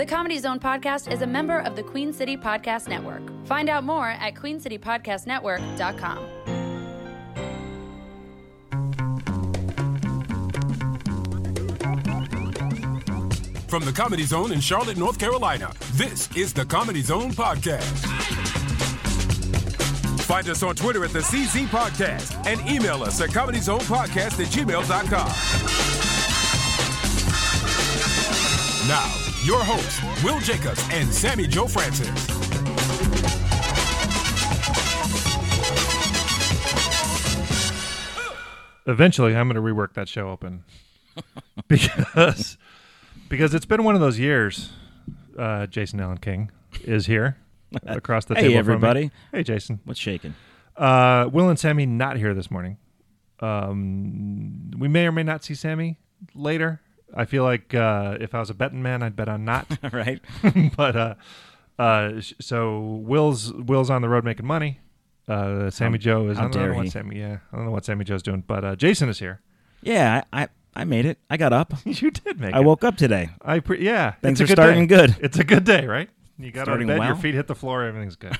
[0.00, 3.20] The Comedy Zone podcast is a member of the Queen City Podcast Network.
[3.46, 6.18] Find out more at queencitypodcastnetwork.com.
[13.68, 17.82] From the Comedy Zone in Charlotte, North Carolina, this is the Comedy Zone Podcast.
[20.22, 25.28] Find us on Twitter at the CZ Podcast and email us at comedyzonepodcast at gmail.com.
[28.88, 29.19] Now,
[29.50, 32.08] your hosts, Will Jacobs and Sammy Joe Francis.
[38.86, 40.64] Eventually, I'm going to rework that show open
[41.68, 42.56] because
[43.28, 44.70] because it's been one of those years.
[45.38, 46.50] Uh, Jason Allen King
[46.84, 47.36] is here
[47.86, 48.54] across the Hey, table.
[48.64, 48.72] from me.
[48.74, 49.10] everybody.
[49.32, 49.80] Hey, Jason.
[49.84, 50.34] What's shaking?
[50.76, 52.78] Uh, Will and Sammy not here this morning.
[53.40, 55.98] Um, we may or may not see Sammy
[56.34, 56.80] later.
[57.14, 59.66] I feel like uh, if I was a betting man, I'd bet on not.
[59.92, 60.20] right?
[60.76, 61.14] but uh,
[61.78, 64.80] uh, sh- so Will's Will's on the road making money.
[65.28, 66.36] Uh, Sammy How- Joe is.
[66.38, 66.90] how I don't know dare what he.
[66.90, 67.18] Sammy.
[67.18, 69.40] Yeah, I don't know what Sammy Joe's doing, but uh, Jason is here.
[69.82, 71.18] Yeah, I, I, I made it.
[71.30, 71.72] I got up.
[71.84, 72.64] you did make I it.
[72.64, 73.30] woke up today.
[73.42, 74.12] I pre- yeah.
[74.22, 74.96] Things it's are a good starting day.
[74.96, 75.16] good.
[75.20, 76.08] It's a good day, right?
[76.38, 77.16] You got out of Starting bed, your well.
[77.16, 78.36] feet hit the floor, everything's good.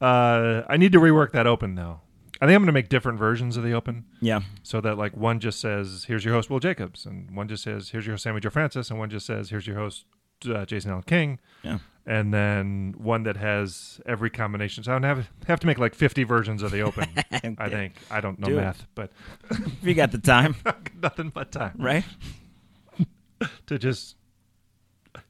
[0.00, 2.00] uh, I need to rework that open though.
[2.42, 4.40] I think I'm going to make different versions of the open Yeah.
[4.64, 7.90] so that like one just says here's your host Will Jacobs and one just says
[7.90, 10.04] here's your host Sammy Joe Francis and one just says here's your host
[10.52, 11.78] uh, Jason Allen King Yeah.
[12.04, 14.82] and then one that has every combination.
[14.82, 17.08] So I don't have have to make like 50 versions of the open.
[17.58, 18.62] I think I don't know Do it.
[18.62, 19.12] math, but
[19.50, 20.56] If you got the time,
[21.00, 22.04] nothing but time right?
[23.66, 24.16] to just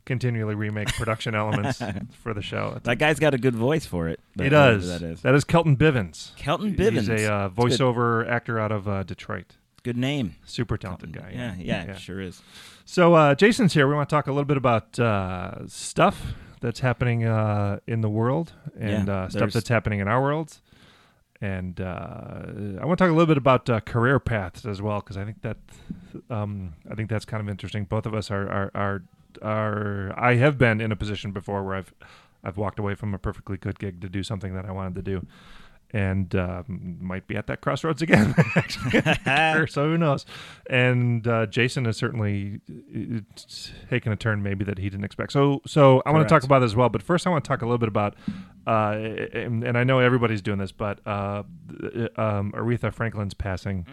[0.05, 1.81] continually remake production elements
[2.23, 2.79] for the show.
[2.83, 4.21] That guy's got a good voice for it.
[4.37, 4.89] He does.
[4.89, 5.23] That is.
[5.23, 6.35] That is Kelton Bivens.
[6.37, 6.93] Kelton Bivens.
[6.93, 9.57] He's a uh, voiceover actor out of uh, Detroit.
[9.83, 10.37] Good name.
[10.45, 11.33] Super talented guy.
[11.35, 12.41] Yeah, yeah, sure is.
[12.85, 13.89] So uh, Jason's here.
[13.89, 18.09] We want to talk a little bit about uh, stuff that's happening uh, in the
[18.11, 20.59] world and Yeah, uh, stuff that's happening in our world.
[21.41, 22.43] And uh,
[22.81, 25.25] I want to talk a little bit about uh, career paths as well because I
[25.25, 25.57] think that
[26.31, 27.85] um, I think that's kind of interesting.
[27.85, 29.03] Both of us are are, are
[29.41, 31.95] are I have been in a position before where I've
[32.45, 35.03] I've walked away from a perfectly good gig to do something that I wanted to
[35.03, 35.27] do,
[35.93, 38.35] and um, might be at that crossroads again.
[38.57, 39.15] actually, in my
[39.55, 40.27] career, so who knows?
[40.69, 43.21] And uh, Jason has certainly uh,
[43.91, 45.31] taken a turn maybe that he didn't expect.
[45.33, 46.89] So so I want to talk about this as well.
[46.89, 48.17] But first, I want to talk a little bit about,
[48.67, 48.97] uh,
[49.33, 51.43] and, and I know everybody's doing this, but uh,
[52.17, 53.87] um, Aretha Franklin's passing.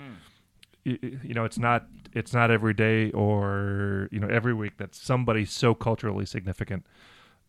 [0.85, 4.77] y- y- You know, it's not it's not every day or you know every week
[4.77, 6.85] that somebody so culturally significant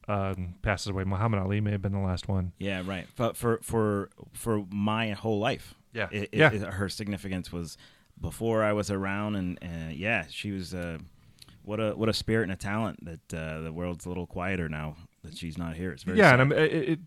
[0.09, 1.05] um, passes away.
[1.05, 2.53] Muhammad Ali may have been the last one.
[2.59, 3.07] Yeah, right.
[3.17, 5.75] But for for, for my whole life.
[5.93, 6.09] Yeah.
[6.11, 6.53] It, Yeah.
[6.53, 7.77] it- her significance was
[8.21, 10.75] before I was around, and uh, yeah, she was.
[10.75, 10.99] Uh,
[11.63, 14.69] what a what a spirit and a talent that uh, the world's a little quieter
[14.69, 15.93] now that she's not here.
[15.93, 16.41] It's very yeah, sad.
[16.41, 16.99] and I'm, it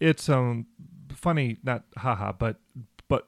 [0.00, 0.66] it's um
[1.12, 2.56] funny, not haha, but
[3.08, 3.26] but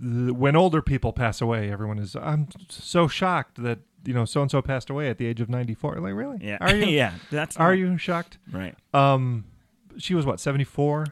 [0.00, 4.40] the, when older people pass away, everyone is I'm so shocked that you know so
[4.42, 6.00] and so passed away at the age of 94.
[6.00, 6.38] Like really?
[6.40, 6.86] yeah, Are you?
[6.86, 8.38] yeah, that's Are not- you shocked?
[8.50, 8.74] right?
[8.94, 9.44] Um,
[9.98, 11.06] she was what 74.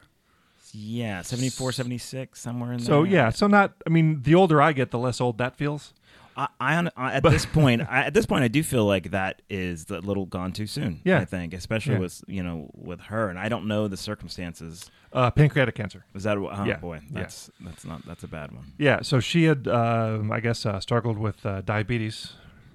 [0.71, 2.85] Yeah, 74, 76, somewhere in there.
[2.85, 3.73] So yeah, so not.
[3.87, 5.93] I mean, the older I get, the less old that feels.
[6.39, 9.41] I, I, I at this point, I, at this point, I do feel like that
[9.49, 11.01] is a little gone too soon.
[11.03, 11.19] Yeah.
[11.19, 11.99] I think, especially Yeah.
[11.99, 14.89] with you know with her, and I don't know the circumstances.
[15.11, 16.05] Uh, pancreatic cancer.
[16.13, 16.37] Was that?
[16.37, 17.21] Oh Yeah, boy, yeah.
[17.23, 18.73] that's that's not that's a bad one.
[18.77, 22.33] Yeah, so she had, um, I guess, uh, struggled with uh, diabetes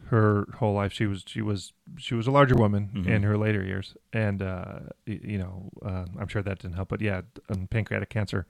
[0.09, 0.93] her whole life.
[0.93, 3.07] She was she was she was a larger woman Mhm.
[3.07, 6.89] in her later years, and uh, y- you know, uh, I'm sure that didn't help.
[6.89, 8.47] But yeah, um, pancreatic cancer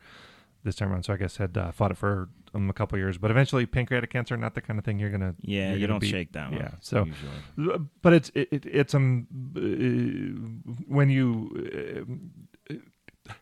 [0.65, 1.05] this time around.
[1.05, 4.11] So I guess had uh, fought it for um, a couple years, but eventually pancreatic
[4.11, 6.11] cancer not the kind of thing you're gonna Yeah, you're you don't beat.
[6.11, 6.61] shake that one.
[6.61, 7.79] Yeah, so usually.
[8.03, 9.27] but it's it, it, it's um
[9.57, 12.07] uh, when you
[12.71, 12.75] uh,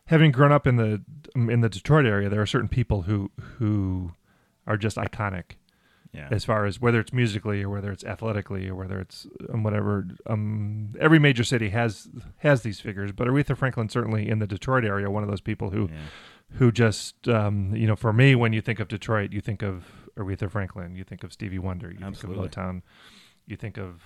[0.05, 1.01] having grown up in the
[1.35, 4.13] um, in the Detroit area, there are certain people who who
[4.65, 5.57] are just iconic
[6.13, 9.63] yeah, as far as whether it's musically or whether it's athletically or whether it's um,
[9.63, 10.07] whatever.
[10.27, 12.07] Um, every major city has
[12.37, 15.71] has these figures, but Aretha Franklin certainly in the Detroit area, one of those people
[15.71, 16.01] who yeah.
[16.53, 19.85] Who just um, you know, for me, when you think of Detroit, you think of
[20.17, 22.43] Aretha Franklin, you think of Stevie Wonder, you Absolutely.
[22.47, 22.81] think of Motown,
[23.47, 24.03] you think of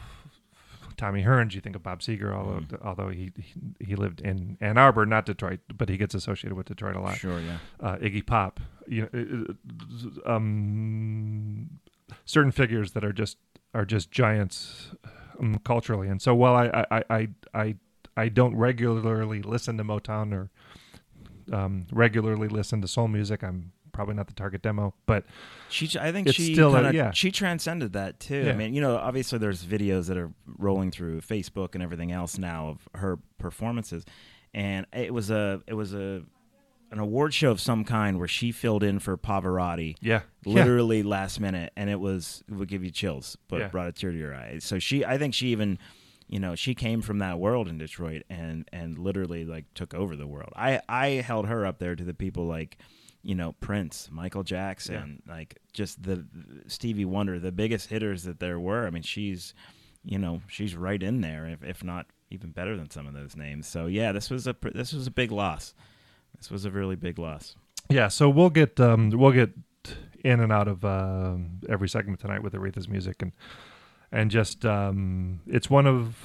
[0.96, 2.86] Tommy Hearns, you think of Bob Seger, although Mm.
[2.86, 6.68] although he, he he lived in Ann Arbor, not Detroit, but he gets associated with
[6.68, 7.58] Detroit a lot Sure, yeah.
[7.80, 9.46] uh, Iggy Pop, you know,
[10.26, 11.70] uh, um,
[12.26, 13.38] certain figures that are just
[13.74, 14.92] are just giants
[15.40, 16.08] um, culturally.
[16.08, 17.76] And so, while I I, I I
[18.16, 20.50] I don't regularly listen to Motown or
[21.52, 25.26] um, regularly listen to soul music, I'm probably not the target demo, but
[25.70, 27.12] She, I think she still kinda, yeah.
[27.12, 28.48] she transcended that too.
[28.50, 32.38] I mean, you know, obviously there's videos that are rolling through Facebook and everything else
[32.38, 34.06] now of her performances,
[34.54, 36.22] and it was a it was a
[36.92, 39.96] an award show of some kind where she filled in for Pavarotti.
[40.00, 40.54] yeah, yeah.
[40.54, 43.68] literally last minute, and it was it would give you chills, but Yeah.
[43.70, 44.60] brought a tear to your eye.
[44.60, 45.80] So she, I think she even,
[46.28, 50.16] you know, she came from that world in Detroit and and literally like took over
[50.16, 50.52] the world.
[50.56, 52.78] I I held her up there to the people like,
[53.24, 56.26] you know, Prince, Michael Jackson, like just the
[56.68, 58.86] Stevie Wonder, the biggest hitters that there were.
[58.86, 59.54] I mean, she's,
[60.04, 63.38] you know, she's right in there, if if not even better than some of those
[63.38, 63.68] names.
[63.68, 65.74] So yeah, this was a this was a big loss.
[66.38, 67.56] This was a really big loss.
[67.90, 69.52] Yeah, so we'll get um, we'll get
[70.26, 73.32] in and out of um, every segment tonight with Aretha's music and
[74.12, 76.16] and just um, it's one of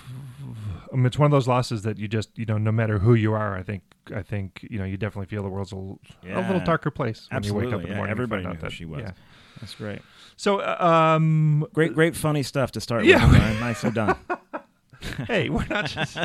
[0.93, 3.15] I mean, it's one of those losses that you just you know no matter who
[3.15, 3.83] you are I think
[4.15, 7.37] I think you know you definitely feel the world's a a little darker place when
[7.39, 8.11] Absolutely, you wake up in the morning.
[8.13, 9.01] and Everybody knew that, she was.
[9.01, 9.13] Yeah.
[9.61, 10.03] That's great.
[10.37, 13.25] So uh, um, Great, great, funny stuff to start Yeah.
[13.29, 13.37] with.
[13.39, 13.61] Brian.
[13.61, 14.17] Nicely done.
[15.27, 16.17] hey, we're not just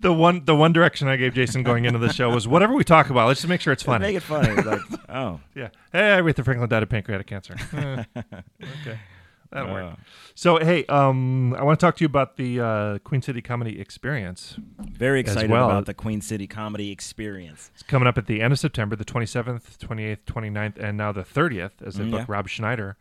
[0.00, 2.84] the one the one direction I gave Jason going into the show was whatever we
[2.84, 4.06] talk about, let's just make sure it's funny.
[4.06, 4.54] Make it funny.
[4.62, 5.68] Like, oh, Yeah.
[5.90, 7.56] Hey, Aretha Franklin died of pancreatic cancer.
[7.74, 8.98] Okay.
[9.50, 9.92] That'll work.
[9.92, 9.96] Uh.
[10.34, 13.80] So, hey, um, I want to talk to you about the uh, Queen City Comedy
[13.80, 14.56] Experience.
[14.78, 15.66] very excited well.
[15.70, 17.70] about the Queen City Comedy Experience.
[17.74, 21.22] It's coming up at the end of September, the 27th, 28th, 29th, and now the
[21.24, 22.24] 30th, as they Mm, book yeah.
[22.28, 22.96] Rob Schneider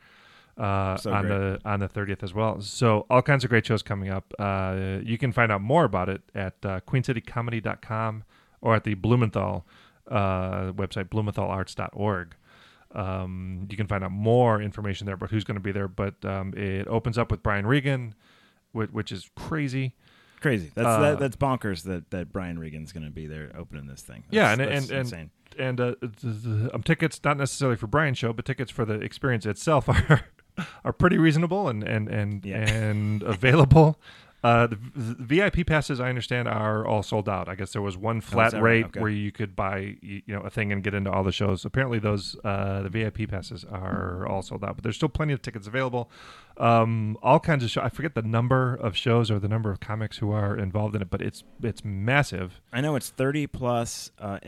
[0.57, 1.37] uh, So on great.
[1.37, 2.61] the on the 30th as well.
[2.61, 4.33] So, all kinds of great shows coming up.
[4.39, 8.23] Uh, you can find out more about it at uh, queencitycomedy.com
[8.61, 9.65] or at the Blumenthal
[10.09, 12.35] uh, website, blumenthalarts.org.
[12.93, 15.87] Um, you can find out more information there about who's going to be there.
[15.87, 18.15] But um, it opens up with Brian Regan,
[18.71, 19.95] which, which is crazy.
[20.39, 20.71] Crazy.
[20.75, 24.01] That's Uh, that, that's bonkers that, that Brian Regan's going to be there opening this
[24.01, 24.23] thing.
[24.29, 25.19] Yeah, That's- and that's and insane.
[25.19, 25.29] and
[25.59, 28.95] and uh, the, the, um, tickets not necessarily for Brian's show, but tickets for the
[28.95, 30.21] experience itself are
[30.83, 32.57] are pretty reasonable and and and Yeah.
[32.69, 33.99] and available.
[34.43, 37.49] Uh, the, the VIP passes, I understand, are all sold out.
[37.49, 38.71] I guess there was one flat that right?
[38.71, 38.99] rate Okay.
[38.99, 41.65] where you could buy, you, you know, a thing and get into all the shows.
[41.65, 45.41] Apparently, those uh, the VIP passes are all sold out, but there's still plenty of
[45.41, 46.11] tickets available.
[46.59, 47.83] Um, all kinds of shows.
[47.83, 51.01] I forget the number of shows or the number of comics who are involved in
[51.01, 52.59] it, but it's it's massive.
[52.73, 54.39] I know it's 30 plus uh,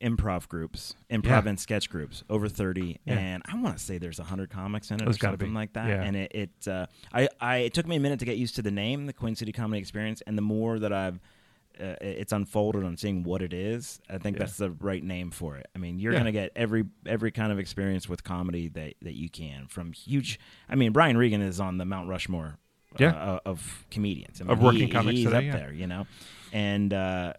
[0.00, 1.48] improv groups, improv Yeah.
[1.48, 3.14] and sketch groups, over 30, Yeah.
[3.18, 5.54] and I want to say there's 100 comics in it There's or something be.
[5.54, 5.88] like that.
[5.88, 6.02] Yeah.
[6.02, 8.62] And it, it uh, I, I, it took me a minute to get used to
[8.62, 11.18] the name, the Queen City Comedy Experience, and the more that I've
[11.80, 14.00] uh, it's unfolded on seeing what it is.
[14.08, 14.40] I think Yeah.
[14.44, 15.66] that's the right name for it.
[15.74, 16.20] I mean, you're Yeah.
[16.20, 20.38] gonna get every every kind of experience with comedy that that you can from huge.
[20.68, 22.58] I mean, Brian Regan is on the Mount Rushmore
[22.98, 23.10] Yeah.
[23.10, 24.40] uh, of comedians.
[24.40, 26.06] I mean, Of working he- comics he's today, up there, you know,
[26.52, 27.32] and uh,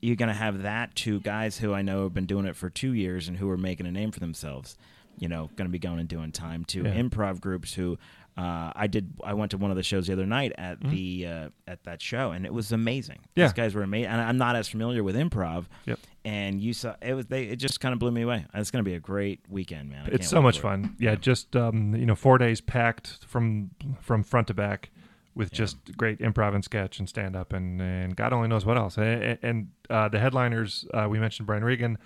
[0.00, 2.92] you're gonna have that to guys who I know have been doing it for two
[2.94, 4.76] years and who are making a name for themselves.
[5.18, 7.98] You know, going to be going and doing time to improv groups who.
[8.36, 9.12] Uh, I did.
[9.22, 10.90] I went to one of the shows the other night at Mm-hmm.
[10.90, 13.18] the uh, at that show, and it was amazing.
[13.36, 13.44] Yeah.
[13.46, 15.66] These guys were amazing, and I'm not as familiar with improv.
[15.84, 15.98] Yep.
[16.24, 17.44] And you saw it was they.
[17.44, 18.46] It just kind of blew me away.
[18.54, 20.06] It's going to be a great weekend, man.
[20.06, 20.62] I it's so much it.
[20.62, 20.96] fun.
[20.98, 23.70] Yeah, just um, you know, four days packed from
[24.00, 24.90] from front to back
[25.34, 25.58] with Yeah.
[25.58, 28.96] just great improv and sketch and stand up and and God only knows what else.
[28.96, 31.98] And, and uh, the headliners uh, we mentioned Brian Regan,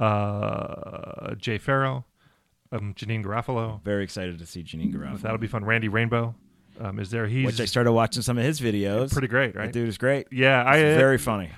[0.00, 1.30] Mm-hmm.
[1.30, 2.04] uh, Jay Pharoah,
[2.76, 3.82] um, Janeane Garofalo.
[3.82, 5.20] Very excited to see Janeane Garofalo.
[5.20, 5.64] That'll be fun.
[5.64, 6.34] Randy Rainbow
[6.80, 7.26] um, is there.
[7.26, 9.12] He's Which I started watching some of his videos.
[9.12, 9.72] pretty great, That right?
[9.72, 10.26] dude is great.
[10.30, 11.50] Yeah, I He's uh, very funny.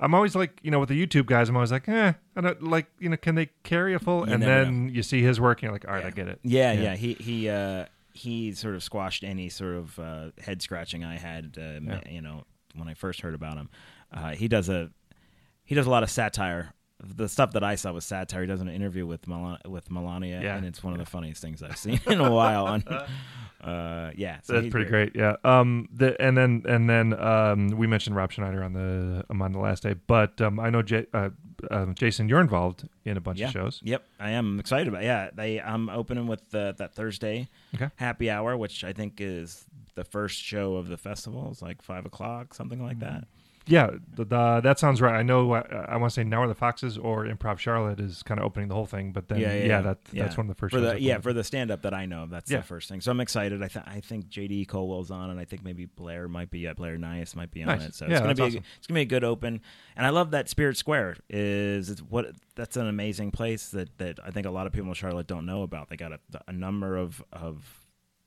[0.00, 2.62] I'm always like, you know, with the YouTube guys, I'm always like, eh, I don't
[2.62, 4.26] like, you know, can they carry a full?
[4.26, 6.40] You and then you see his work, and you're like, all right, I get it.
[6.42, 6.94] Yeah, yeah.
[6.96, 11.56] He he uh, he sort of squashed any sort of uh, head scratching I had.
[11.56, 12.00] Uh, Yeah.
[12.10, 12.44] You know,
[12.74, 13.70] when I first heard about him,
[14.12, 14.90] uh, he does a
[15.64, 16.72] he does a lot of satire.
[17.06, 18.42] The stuff that I saw was satire.
[18.42, 20.56] He does an interview with Mel- with Melania, Yeah.
[20.56, 22.66] and it's one of the funniest things I've seen in a while.
[22.66, 22.82] On,
[23.62, 25.12] uh, yeah, so That's pretty great.
[25.14, 25.36] Yeah.
[25.44, 25.88] Um.
[25.92, 29.58] The and then and then um we mentioned Rob Schneider on the um, on the
[29.58, 31.30] last day, but um I know J- uh,
[31.70, 33.46] um, Jason you're involved in a bunch Yeah.
[33.46, 33.80] of shows.
[33.84, 35.02] Yep, I am I'm excited about.
[35.02, 35.06] It.
[35.06, 37.88] Yeah, they I'm opening with uh, that Thursday Okay.
[37.96, 41.48] happy hour, which I think is the first show of the festival.
[41.50, 43.24] It's like five o'clock, something like that.
[43.66, 43.90] Yeah.
[44.14, 45.14] The, the, that sounds right.
[45.14, 45.52] I know.
[45.52, 48.38] uh, I, I want to say Now Are the Foxes or Improv Charlotte is kind
[48.38, 50.80] of opening the whole thing, but then yeah, that that's one of the first for
[50.80, 52.30] the yeah for the stand up that I know of.
[52.30, 52.58] That's Yeah.
[52.58, 53.00] the first thing.
[53.00, 53.62] So I'm excited.
[53.62, 56.74] I th- I think JD Colwell's on, and I think maybe Blair might be uh,
[56.74, 57.88] Blair Nias might be on Nice.
[57.88, 57.94] it.
[57.94, 58.62] So Yeah, it's gonna be a, awesome.
[58.78, 59.60] it's gonna be a good open.
[59.96, 64.18] And I love that Spirit Square is it's what that's an amazing place that that
[64.24, 65.88] I think a lot of people in Charlotte don't know about.
[65.88, 66.18] They got a,
[66.48, 67.80] a number of of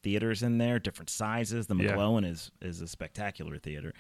[0.04, 1.68] theaters in there, different sizes.
[1.68, 1.88] The Yeah.
[1.88, 3.94] McClellan is is a spectacular theater,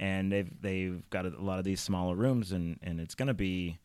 [0.00, 3.78] and they've they've got a, lot of these smaller rooms, and and it's gonna be.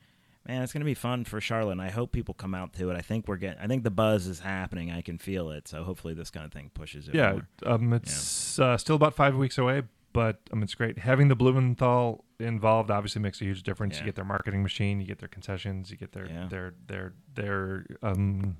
[0.48, 1.74] man, it's gonna be fun for Charlotte.
[1.74, 2.96] And I hope people come out to it.
[2.98, 3.62] I think we're getting.
[3.62, 4.90] I think the buzz is happening.
[4.92, 5.68] I can feel it.
[5.68, 7.16] So hopefully this kind of thing pushes it.
[7.16, 11.36] Yeah, um, it's uh, still about five weeks away, but um, it's great having the
[11.36, 12.90] Blumenthal involved.
[12.90, 13.96] Obviously, makes a huge difference.
[13.96, 14.02] Yeah.
[14.02, 16.48] You get their marketing machine, you get their concessions, you get their Yeah.
[16.48, 18.58] their their their um,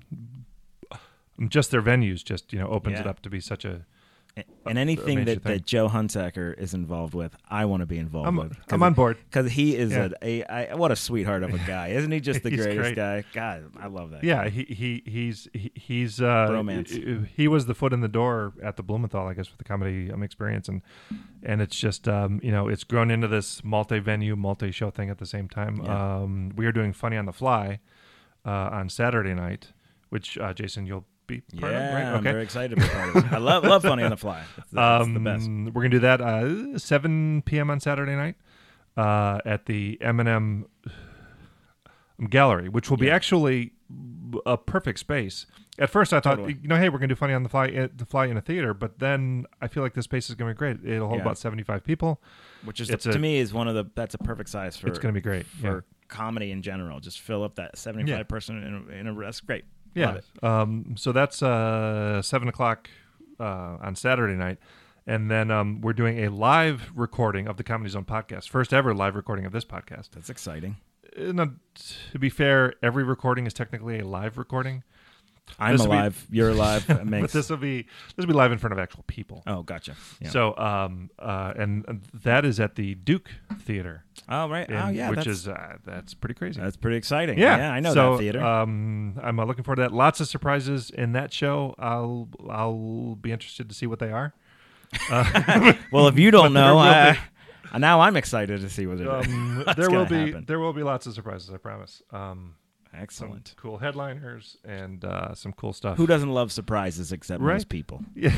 [1.48, 2.22] just their venues.
[2.24, 3.84] Just you know, opens it up to be such a.
[4.36, 7.98] And- and anything major that, that Joe Hunsaker is involved with, I want to be
[7.98, 8.56] involved I'm with.
[8.70, 9.16] I'm on board.
[9.28, 10.10] because he is Yeah.
[10.22, 12.20] a, a I, what a sweetheart of a guy, isn't he?
[12.20, 12.94] Just the greatest great.
[12.94, 13.24] guy.
[13.32, 14.22] God, I love that.
[14.22, 14.50] Yeah, guy.
[14.50, 16.90] he he he's he, he's uh, Bromance.
[16.90, 19.64] He, he was the foot in the door at the Blumenthal, I guess, with the
[19.64, 20.82] comedy um, experience, and
[21.42, 25.26] and it's just um, you know it's grown into this multi-venue, multi-show thing at the
[25.26, 25.80] same time.
[25.82, 26.18] Yeah.
[26.18, 27.80] Um, we are doing Funny on the Fly
[28.46, 29.72] uh, on Saturday night,
[30.10, 32.04] which uh, Jason you'll be part yeah, of, right?
[32.16, 33.32] I'm very excited to be part of it.
[33.32, 34.42] I love love Funny on the Fly.
[34.58, 35.46] It's the, it's the best.
[35.46, 37.70] Um, We're gonna do that uh, 7 p.m.
[37.70, 38.36] on Saturday night
[38.96, 40.66] uh, at the M&M
[42.28, 43.14] Gallery, which will be Yeah.
[43.14, 43.72] actually
[44.46, 45.46] a perfect space.
[45.78, 46.58] At first, I thought, Totally.
[46.60, 48.42] you know, hey, we're gonna do funny on the fly, uh, the fly in a
[48.42, 50.78] theater, but then I feel like this space is gonna be great.
[50.84, 51.22] It'll hold Yeah.
[51.24, 52.20] about 75 people.
[52.64, 54.88] Which is it's to a- me is one of the that's a perfect size for
[54.88, 55.46] It's gonna be great.
[55.46, 55.80] for Yeah.
[56.08, 57.00] comedy in general.
[57.00, 58.22] Just fill up that 75 Yeah.
[58.24, 59.64] person in a, in a that's great.
[59.94, 60.20] Yeah.
[60.42, 62.88] Um, so that's uh, seven o'clock
[63.38, 64.58] uh, on Saturday night.
[65.06, 68.94] And then um, we're doing a live recording of the Comedy Zone podcast, first ever
[68.94, 70.10] live recording of this podcast.
[70.12, 70.76] That's exciting.
[71.18, 71.50] Uh, now,
[72.12, 74.84] to be fair, every recording is technically a live recording,
[75.58, 76.26] I'm This will be- alive.
[76.30, 76.86] You're alive.
[77.10, 79.42] But this will be this will be live in front of actual people.
[79.46, 79.94] oh, gotcha.
[80.20, 80.30] Yeah.
[80.30, 83.30] So, um, uh, and that is at the Duke
[83.60, 84.68] Theater, oh right.
[84.68, 85.10] in- oh yeah.
[85.10, 86.60] which is uh, that's pretty crazy.
[86.60, 87.38] that's pretty exciting.
[87.38, 88.44] yeah, I know so, that theater.
[88.44, 89.92] Um, I'm uh, looking forward to that.
[89.92, 91.74] Lots of surprises in that show.
[91.78, 94.34] I'll I'll be interested to see what they are.
[95.92, 97.18] well, if you don't know, I,
[97.78, 99.26] now I'm excited to see what it is.
[99.26, 100.44] Um, there will be happen.
[100.46, 101.50] there will be lots of surprises.
[101.52, 102.02] I promise.
[102.10, 102.54] Um,
[102.92, 103.54] some Excellent.
[103.56, 105.96] cool headliners and uh, some cool stuff.
[105.96, 107.54] Who doesn't love surprises except Right.
[107.54, 108.02] most people?
[108.14, 108.32] Yeah.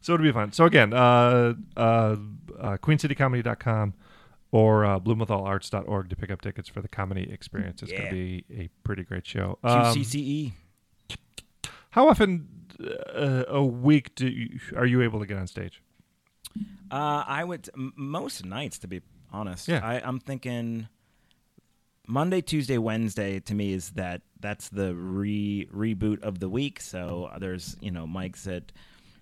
[0.00, 0.52] so it'll be fun.
[0.52, 2.16] So again, uh, uh, uh,
[2.78, 3.94] queencitycomedy.com
[4.52, 7.82] or uh, blumenthalarts.org to pick up tickets for the comedy experience.
[7.82, 9.58] It's going to be a pretty great show.
[9.64, 10.52] Um, QCCE.
[11.90, 12.48] how often
[13.14, 15.82] uh, a week do you, are you able to get on stage?
[16.90, 19.00] Uh, I would most nights, to be
[19.32, 19.66] honest.
[19.66, 19.80] Yeah.
[19.84, 20.88] I, I'm thinking
[22.06, 23.40] Monday, Tuesday, Wednesday.
[23.40, 26.80] To me, is that that's the re reboot of the week.
[26.80, 28.72] So uh, there's you know Mike's at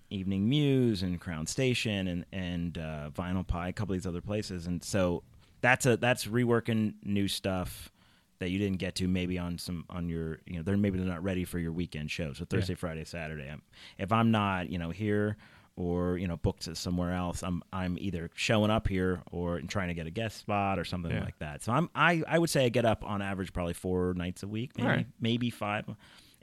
[0.09, 4.21] Evening Muse and Crown Station and and uh, Vinyl Pie, a couple of these other
[4.21, 5.23] places, and so
[5.61, 7.91] that's a that's reworking new stuff
[8.39, 11.07] that you didn't get to maybe on some on your you know they're maybe they're
[11.07, 13.61] not ready for your weekend show so thursday friday saturday I'm,
[13.97, 15.37] if i'm not you know here
[15.75, 19.93] or you know booked somewhere else i'm i'm either showing up here or trying to
[19.95, 21.23] get a guest spot or something Yeah.
[21.23, 24.13] like that so i'm i i would say i get up on average probably four
[24.15, 25.07] nights a week maybe right.
[25.19, 25.85] maybe five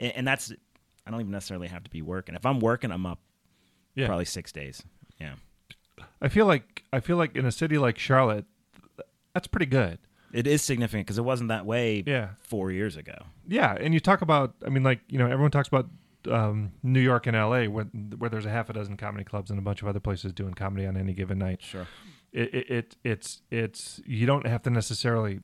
[0.00, 0.52] and, and that's
[1.06, 3.20] i don't even necessarily have to be working if i'm working i'm up
[3.94, 4.06] Yeah.
[4.06, 4.82] probably six days
[5.20, 5.34] yeah
[6.22, 8.46] I feel like I feel like in a city like Charlotte,
[9.34, 9.98] that's pretty good.
[10.32, 12.30] it is significant because it wasn't that way Yeah.
[12.42, 13.14] four years ago
[13.46, 15.88] Yeah, and you talk about, I mean, like you know, everyone talks about
[16.28, 17.68] um, New York and L.A.
[17.68, 20.32] where where there's a half a dozen comedy clubs and a bunch of other places
[20.32, 21.62] doing comedy on any given night.
[21.62, 21.86] sure
[22.32, 25.40] It, it, it it's it's you don't have to necessarily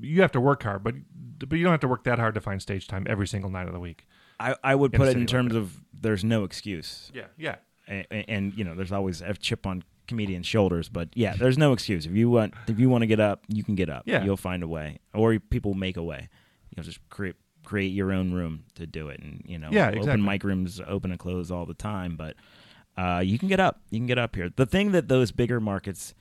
[0.00, 0.94] you have to work hard, but
[1.38, 3.66] but you don't have to work that hard to find stage time every single night
[3.66, 4.06] of the week.
[4.40, 5.58] I, I would put it in terms that.
[5.58, 7.10] of there's no excuse.
[7.14, 7.56] Yeah, yeah,
[7.86, 11.72] And, and you know, there's always a chip on comedians' shoulders, but yeah, there's no
[11.72, 12.06] excuse.
[12.06, 14.02] If you want, if you want to get up, you can get up.
[14.06, 14.24] Yeah.
[14.24, 16.28] you'll find a way, or people make a way.
[16.70, 19.90] You know, just create create your own room to do it, and you know, Yeah,
[20.10, 22.36] open mic rooms open and close all the time, but
[22.96, 23.80] uh, you can get up.
[23.90, 24.50] You can get up here.
[24.54, 26.14] The thing that those bigger markets.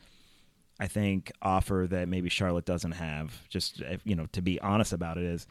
[0.80, 3.48] I think offer that maybe Charlotte doesn't have.
[3.48, 5.46] Just you know, to be honest about it, is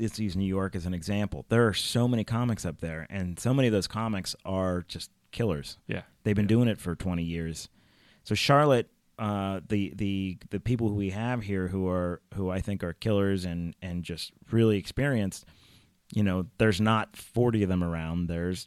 [0.00, 1.44] let's use New York as an example.
[1.50, 5.10] There are so many comics up there, and so many of those comics are just
[5.30, 5.78] killers.
[5.86, 6.02] yeah.
[6.22, 7.68] They've been doing it for 20 years.
[8.24, 8.88] So Charlotte,
[9.20, 12.94] uh, the the the people who we have here who are who I think are
[12.94, 15.44] killers and and just really experienced,
[16.14, 18.26] you know, there's not 40 of them around.
[18.28, 18.66] There's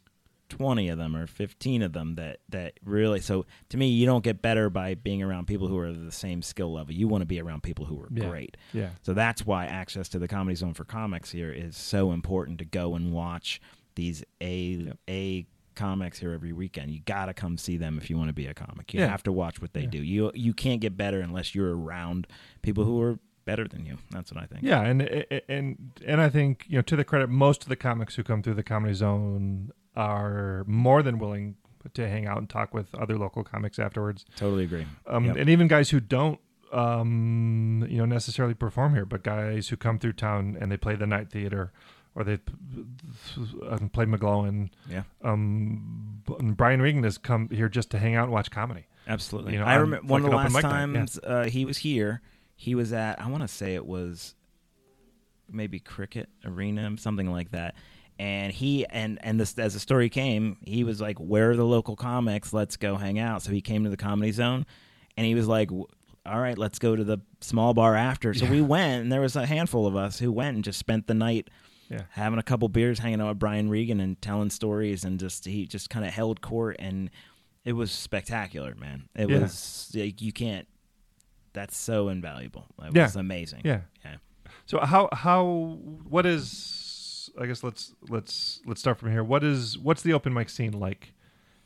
[0.50, 4.22] 20 of them or 15 of them that that really so to me you don't
[4.22, 7.26] get better by being around people who are the same skill level you want to
[7.26, 8.28] be around people who are Yeah.
[8.28, 8.90] great Yeah.
[9.02, 12.64] so that's why access to the comedy zone for comics here is so important to
[12.66, 13.60] go and watch
[13.96, 14.98] these a Yep.
[15.08, 16.90] a comics here every weekend.
[16.90, 18.92] You got to come see them if you want to be a comic.
[18.94, 19.08] You Yeah.
[19.08, 19.90] have to watch what they Yeah.
[19.90, 20.02] do.
[20.02, 22.26] You you can't get better unless you're around
[22.62, 23.98] people who are better than you.
[24.10, 24.62] That's what I think.
[24.62, 25.02] Yeah, and
[25.48, 28.42] and and I think you know to the credit, most of the comics who come
[28.42, 31.56] through the Comedy Zone are more than willing
[31.92, 34.24] to hang out and talk with other local comics afterwards.
[34.36, 34.86] Totally agree.
[35.06, 35.36] Um, Yep.
[35.36, 36.40] And even guys who don't
[36.72, 40.94] um, you know necessarily perform here, but guys who come through town and they play
[40.96, 41.72] the night theater,
[42.14, 44.70] or they uh, play McGlohon.
[44.88, 45.02] Yeah.
[45.22, 48.86] Um, and Brian Regan has come here just to hang out and watch comedy.
[49.06, 49.54] Absolutely.
[49.54, 50.70] You know, I remember one of the last night, yeah.
[50.70, 52.22] times uh, he was here.
[52.56, 54.34] He was at I want to say it was
[55.50, 57.74] maybe Cricket Arena, something like that.
[58.18, 61.64] And he and and this as the story came, he was like, "Where are the
[61.64, 62.52] local comics?
[62.52, 64.66] Let's go hang out." So he came to the Comedy Zone,
[65.16, 68.60] and he was like, "All right, let's go to the small bar after." So we
[68.60, 71.50] went, and there was a handful of us who went and just spent the night
[71.90, 72.02] Yeah.
[72.10, 75.66] having a couple beers, hanging out with Brian Regan, and telling stories, and just he
[75.66, 77.10] just kind of held court, and
[77.64, 79.08] it was spectacular, man.
[79.14, 79.40] It Yeah.
[79.40, 80.66] was like, you can't.
[81.52, 82.66] That's so invaluable.
[82.82, 83.04] It Yeah.
[83.04, 83.62] was amazing.
[83.64, 83.82] Yeah.
[84.04, 84.16] yeah.
[84.66, 89.22] So how how what is I guess let's let's let's start from here.
[89.24, 91.12] What is what's the open mic scene like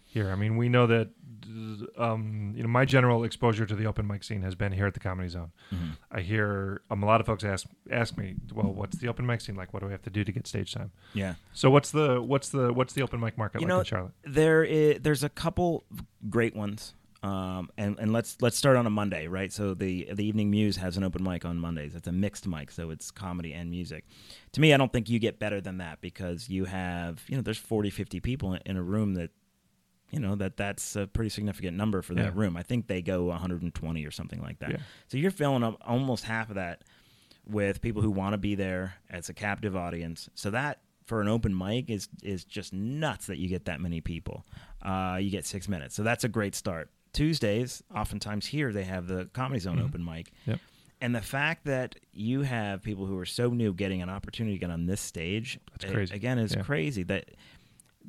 [0.04, 0.30] here?
[0.30, 1.08] I mean, we know that
[1.96, 4.94] um, you know my general exposure to the open mic scene has been here at
[4.94, 5.52] the Comedy Zone.
[5.72, 5.90] Mm-hmm.
[6.10, 9.40] I hear um, a lot of folks ask ask me, well, what's the open mic
[9.40, 9.72] scene like?
[9.72, 10.90] What do we have to do to get stage time?
[11.14, 11.34] Yeah.
[11.52, 14.12] So what's the what's the what's the open mic market You like know, in Charlotte?
[14.24, 15.84] there is, there's a couple
[16.28, 16.94] great ones.
[17.20, 19.52] Um, and, and let's let's start on a Monday, right?
[19.52, 21.96] So the the Evening Muse has an open mic on Mondays.
[21.96, 24.04] It's a mixed mic, so it's comedy and music.
[24.52, 27.42] To me, I don't think you get better than that because you have you know
[27.42, 29.30] there's 40, 50 people in a room that
[30.10, 32.40] you know that that's a pretty significant number for that Yeah.
[32.40, 32.56] room.
[32.56, 34.70] I think they go 120 or something like that.
[34.70, 34.76] Yeah.
[35.08, 36.82] So you're filling up almost half of that
[37.46, 40.28] with people who want to be there as a captive audience.
[40.34, 44.00] So that for an open mic is is just nuts that you get that many
[44.00, 44.44] people.
[44.82, 46.90] Uh, you get six minutes, so that's a great start.
[47.14, 50.60] Tuesdays, oftentimes here they have the Comedy Zone open mic, Yep.
[51.00, 54.60] and the fact that you have people who are so new getting an opportunity to
[54.60, 56.14] get on this stage, That's crazy.
[56.14, 56.62] again, is Yeah.
[56.62, 57.02] crazy.
[57.04, 57.30] That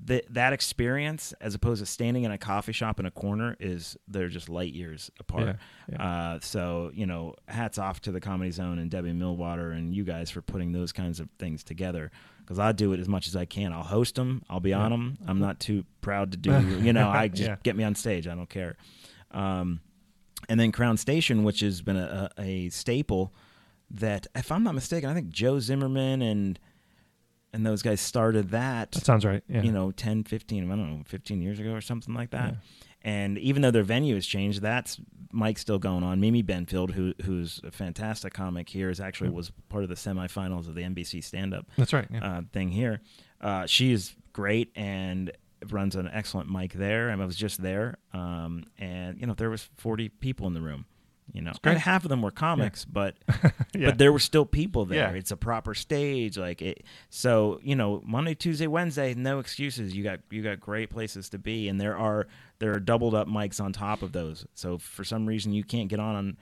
[0.06, 3.98] that that experience, as opposed to standing in a coffee shop in a corner, is
[4.08, 5.58] they're just light years apart.
[5.92, 6.02] Yeah,
[6.36, 10.04] Uh, so you know, hats off to the Comedy Zone and Debbie Millwater and you
[10.04, 12.12] guys for putting those kinds of things together.
[12.40, 13.72] Because I do it as much as I can.
[13.74, 14.42] I'll host them.
[14.50, 15.18] I'll be on them.
[15.28, 16.52] I'm not too proud to do.
[16.82, 17.56] You know, I just Yeah.
[17.62, 18.28] get me on stage.
[18.28, 18.76] I don't care.
[19.32, 19.82] Um,
[20.48, 23.34] and then Crown Station, which has been a, a, a staple.
[23.92, 26.60] That, if I'm not mistaken, I think Joe Zimmerman and
[27.54, 29.44] and those guys started that That sounds right.
[29.48, 29.62] Yeah.
[29.64, 32.58] you know 10 15 i don't know 15 years ago or something like that Yeah.
[33.12, 35.00] and even though their venue has changed that's
[35.32, 39.36] mike's still going on mimi benfield who who's a fantastic comic here is actually Yep.
[39.36, 42.08] was part of the semifinals of the nbc stand-up That's right.
[42.12, 42.26] Yeah.
[42.38, 43.02] uh, thing here
[43.42, 45.32] uh, she is great and
[45.70, 49.50] runs an excellent mic there and i was just there um, and you know there
[49.50, 50.86] was 40 people in the room
[51.34, 53.16] you know and half of them were comics but
[53.76, 53.90] Yeah.
[53.92, 55.12] but there were still people there.
[55.12, 55.18] Yeah.
[55.18, 56.84] It's a proper stage, like it.
[57.10, 59.96] So you know, Monday, Tuesday, Wednesday, no excuses.
[59.96, 63.28] You got you got great places to be, and there are there are doubled up
[63.28, 64.46] mics on top of those.
[64.56, 66.38] So if for some reason you can't get on on,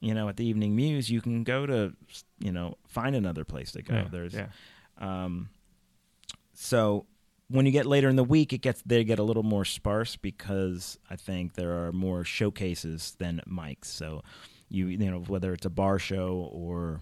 [0.00, 1.92] you know, at the Evening Muse, you can go to
[2.38, 3.94] you know find another place to go.
[3.94, 4.08] yeah.
[4.10, 4.46] There's yeah.
[4.98, 5.48] um,
[6.54, 7.06] so
[7.50, 10.16] when you get later in the week, it gets they get a little more sparse
[10.16, 13.86] because I think there are more showcases than mics.
[13.86, 14.22] So
[14.68, 17.00] you you know whether it's a bar show or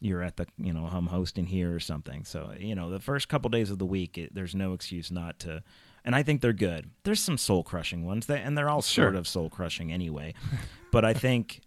[0.00, 2.24] you're at the you know I'm hosting here or something.
[2.24, 5.38] So you know the first couple days of the week, it, there's no excuse not
[5.40, 5.62] to.
[6.02, 6.88] And I think they're good.
[7.02, 9.04] There's some soul crushing ones, that, and they're all Sure.
[9.04, 10.32] sort of soul crushing anyway.
[10.92, 11.60] but I think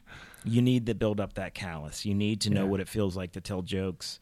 [0.44, 2.04] you need to build up that callus.
[2.04, 2.70] You need to know Yeah.
[2.70, 4.20] what it feels like to tell jokes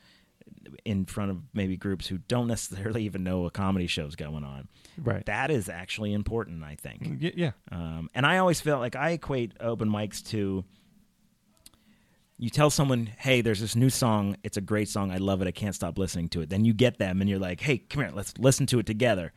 [0.86, 4.68] in front of maybe groups who don't necessarily even know a comedy show's going on.
[4.98, 5.26] Right.
[5.26, 7.20] That is actually important, I think.
[7.22, 7.52] Y- yeah.
[7.72, 10.64] Um, and I always felt like I equate open mics to
[12.42, 14.36] you tell someone, hey, there's this new song.
[14.44, 15.12] It's a great song.
[15.12, 15.48] I love it.
[15.48, 16.50] I can't stop listening to it.
[16.50, 18.12] Then you get them and you're like, hey, come here.
[18.12, 19.32] Let's listen to it together.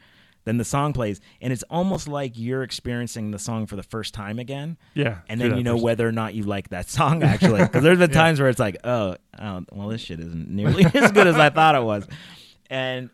[0.45, 1.21] Then the song plays.
[1.41, 4.77] And it's almost like you're experiencing the song for the first time again.
[4.95, 5.19] Yeah.
[5.29, 5.85] And then you know person.
[5.85, 7.63] whether or not you like that song, actually.
[7.63, 8.17] Because there's been Yeah.
[8.17, 11.49] times where it's like, oh, oh, well, this shit isn't nearly as good as I
[11.51, 12.07] thought it was.
[12.69, 13.11] And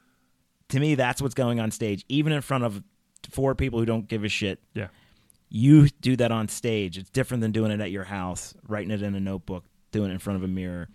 [0.71, 2.83] to me, that's what's going on stage, even in front of
[3.31, 4.88] four people who don't give a shit Yeah.
[5.49, 6.99] you do that on stage.
[6.99, 10.14] It's different than doing it at your house, writing it in a notebook, doing it
[10.14, 10.88] in front of a mirror.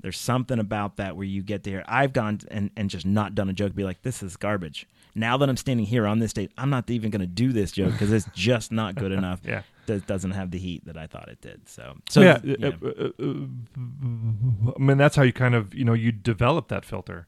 [0.00, 1.84] There's something about that where you get there.
[1.86, 4.86] I've gone and, and just not done a joke, be like, this is garbage.
[5.14, 7.72] Now that I'm standing here on this date, I'm not even going to do this
[7.72, 9.40] joke because it's just not good enough.
[9.44, 9.62] Yeah.
[9.88, 11.68] It doesn't have the heat that I thought it did.
[11.68, 12.72] So, so yeah, you know.
[12.82, 16.84] uh, uh, uh, I mean that's how you kind of you know you develop that
[16.84, 17.26] filter,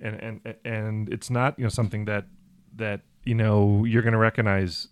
[0.00, 2.26] and and and it's not you know something that
[2.76, 4.88] that you know you're going to recognize,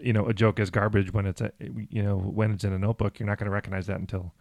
[0.00, 1.52] you know, a joke as garbage when it's a
[1.90, 3.20] you know when it's in a notebook.
[3.20, 4.32] You're not going to recognize that until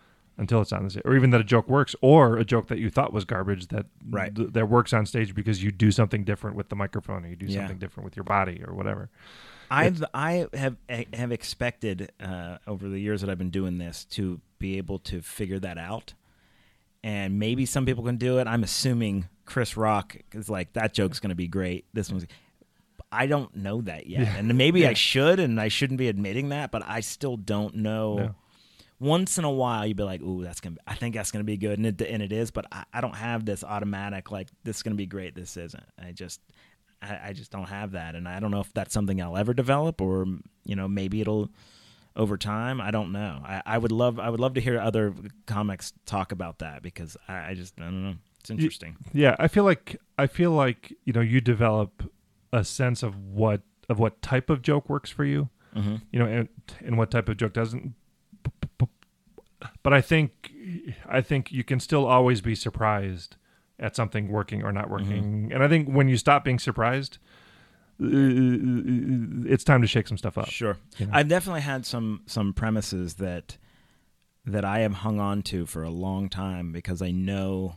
[0.42, 2.80] until it's on the stage, or even that a joke works, or a joke that
[2.80, 4.36] you thought was garbage that Right.
[4.36, 7.36] th- that works on stage because you do something different with the microphone, or you
[7.36, 7.60] do Yeah.
[7.60, 9.10] something different with your body, or whatever.
[9.70, 10.76] I've I have
[11.14, 15.22] have expected uh, over the years that I've been doing this to be able to
[15.22, 16.14] figure that out,
[17.04, 18.48] and maybe some people can do it.
[18.48, 21.86] I'm assuming Chris Rock is like that joke's going to be great.
[21.94, 22.26] This one's.
[23.14, 24.38] I don't know that yet, Yeah.
[24.38, 24.90] and maybe Yeah.
[24.90, 28.16] I should, and I shouldn't be admitting that, but I still don't know.
[28.18, 28.36] No.
[29.02, 30.76] Once in a while, you'd be like, "Ooh, that's gonna.
[30.76, 32.52] Be, I think that's gonna be good," and it and it is.
[32.52, 35.34] But I, I don't have this automatic like this is gonna be great.
[35.36, 35.84] This isn't.
[36.00, 36.40] I just
[37.02, 39.54] I, I just don't have that, and I don't know if that's something I'll ever
[39.56, 40.26] develop, or
[40.66, 41.50] you know, maybe it'll
[42.16, 42.80] over time.
[42.80, 43.42] I don't know.
[43.44, 45.14] I, I would love I would love to hear other
[45.48, 48.16] comics talk about that because I, I just I don't know.
[48.40, 48.98] It's interesting.
[49.14, 52.08] Yeah, I feel like I feel like you know you develop
[52.54, 55.96] a sense of what of what type of joke works for you, Mm-hmm.
[56.12, 56.50] you know, and
[56.82, 57.94] and what type of joke doesn't.
[59.84, 60.52] But I think
[61.08, 63.36] I think you can still always be surprised
[63.80, 64.94] at something working or not mm-hmm.
[64.94, 67.18] working, and I think when you stop being surprised,
[68.00, 70.50] it's time to shake some stuff up.
[70.50, 70.78] Sure.
[70.98, 71.12] you know?
[71.14, 73.58] I've definitely had some some premises that
[74.46, 77.76] that I have hung on to for a long time because I know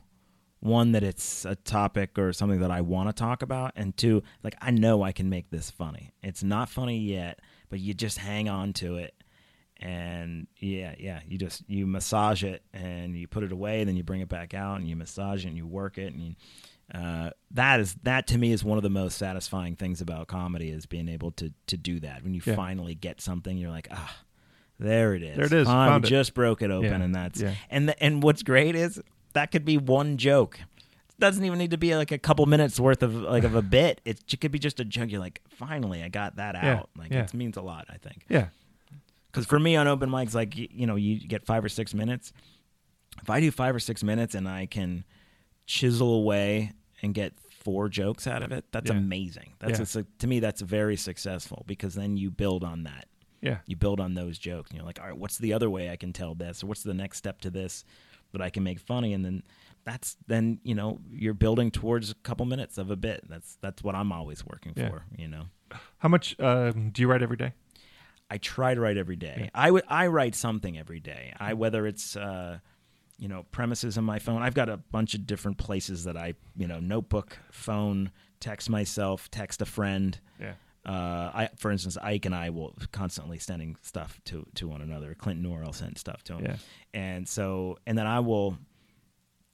[0.61, 4.23] one that it's a topic or something that I want to talk about and two
[4.43, 6.13] like I know I can make this funny.
[6.23, 9.15] It's not funny yet, but you just hang on to it
[9.85, 13.97] and yeah, yeah, you just you massage it and you put it away and then
[13.97, 16.13] you bring it back out and you massage it and you work it.
[16.15, 16.35] And you
[16.95, 20.71] uh, that is that to me is one of the most satisfying things about comedy
[20.71, 22.25] is being able to to do that.
[22.25, 22.55] When you Yeah.
[22.57, 24.17] finally get something you're like ah
[24.81, 25.37] there it is.
[25.37, 25.69] There it is.
[25.69, 27.03] I Found it." just broke it open Yeah.
[27.03, 27.55] and that's Yeah.
[27.71, 29.01] and the, and what's great is
[29.35, 30.59] that could be one joke.
[30.61, 33.63] It doesn't even need to be like a couple minutes worth of like of a
[33.63, 34.01] bit.
[34.05, 35.11] It, j- could be just a joke.
[35.11, 36.89] You're like finally I got that out.
[36.97, 38.25] Like it means a lot I think.
[38.29, 38.49] Yeah,
[39.35, 42.33] because for me on open mics, like you, know, you get five or six minutes.
[43.21, 45.05] If I do five or six minutes and I can
[45.67, 48.97] chisel away and get four jokes out of it, that's Yeah.
[48.97, 49.55] amazing.
[49.59, 50.03] That's Yeah.
[50.03, 53.09] a- to me that's very successful because then you build on that.
[53.41, 55.91] yeah, You build on those jokes, and you're like, all right, what's the other way
[55.91, 57.85] I can tell this, or what's the next step to this
[58.33, 59.43] that I can make funny, and then
[59.85, 63.29] that's then you know you're building towards a couple minutes of a bit.
[63.29, 64.89] That's that's what I'm always working Yeah.
[64.89, 65.05] for.
[65.19, 65.45] You know.
[65.99, 67.53] How much um, do you write every day?
[68.35, 69.51] I try to write every day.
[69.55, 71.33] I would I write something every day.
[71.39, 72.59] I whether it's uh,
[73.19, 74.43] you know premises on my phone.
[74.43, 79.31] I've got a bunch of different places that I you know notebook, phone, text myself,
[79.31, 80.19] text a friend.
[80.41, 80.55] Yeah.
[80.87, 85.15] Uh, I, for instance, Ike and I will constantly sending stuff to, to one another.
[85.15, 86.57] Clinton Orr will send stuff to him, Yeah.
[86.93, 88.59] and so and then I will,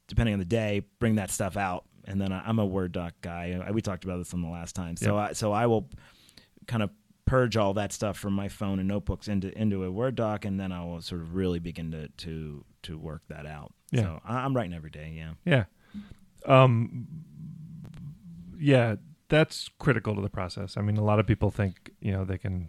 [0.09, 1.85] depending on the day, bring that stuff out.
[2.07, 3.63] And then I, I'm a Word doc guy.
[3.65, 4.97] I, we talked about this on the last time.
[4.97, 5.23] So Yeah.
[5.29, 5.89] I so I will
[6.67, 6.91] kind of
[7.31, 10.59] purge all that stuff from my phone and notebooks into into a Word doc, and
[10.59, 13.73] then I will sort of really begin to to to work that out.
[13.93, 14.03] Yeah.
[14.03, 15.13] So I, I'm writing every day.
[15.17, 15.33] Yeah.
[15.45, 15.65] Yeah.
[16.45, 17.07] Um
[18.59, 18.97] yeah,
[19.29, 20.77] that's critical to the process.
[20.77, 22.69] I mean, a lot of people think, you know, they can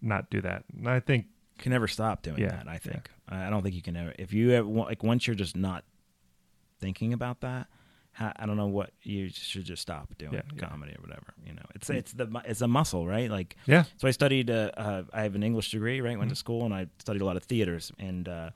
[0.00, 0.64] not do that.
[0.76, 1.26] And I think
[1.58, 2.68] can never stop doing Yeah, that.
[2.68, 3.10] I think.
[3.28, 4.14] I I don't think you can ever.
[4.18, 5.82] If you ever like once you're just not
[6.78, 7.77] thinking about that, ha-
[8.20, 10.66] I don't know what you should just stop doing Yeah, yeah.
[10.68, 11.34] comedy or whatever.
[11.46, 13.30] You know, it's it's the it's a muscle, right?
[13.30, 13.84] Like yeah.
[13.96, 14.08] so.
[14.08, 14.50] I studied.
[14.50, 16.10] Uh, uh, I have an English degree, right?
[16.12, 16.18] Mm-hmm.
[16.18, 18.50] Went to school and I studied a lot of theaters and uh,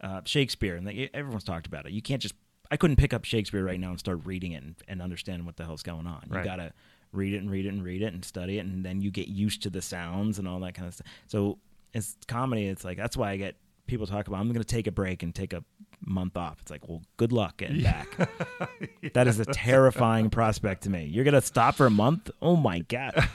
[0.00, 1.92] uh, Shakespeare, and they, everyone's talked about it.
[1.92, 2.34] You can't just.
[2.70, 5.56] I couldn't pick up Shakespeare right now and start reading it and, and understand what
[5.56, 6.22] the hell's going on.
[6.30, 6.44] You Right.
[6.44, 6.72] gotta
[7.12, 9.26] read it and read it and read it and study it, and then you get
[9.26, 11.06] used to the sounds and all that kind of stuff.
[11.26, 11.58] So
[11.92, 12.66] it's comedy.
[12.66, 13.56] It's like that's why I get
[13.88, 14.38] people talk about.
[14.38, 15.64] I'm going to take a break and take a
[16.04, 16.58] month off.
[16.60, 18.08] It's like, well, good luck getting back.
[19.14, 21.04] That is a terrifying prospect to me.
[21.06, 22.30] You're going to stop for a month?
[22.40, 23.28] Oh my god.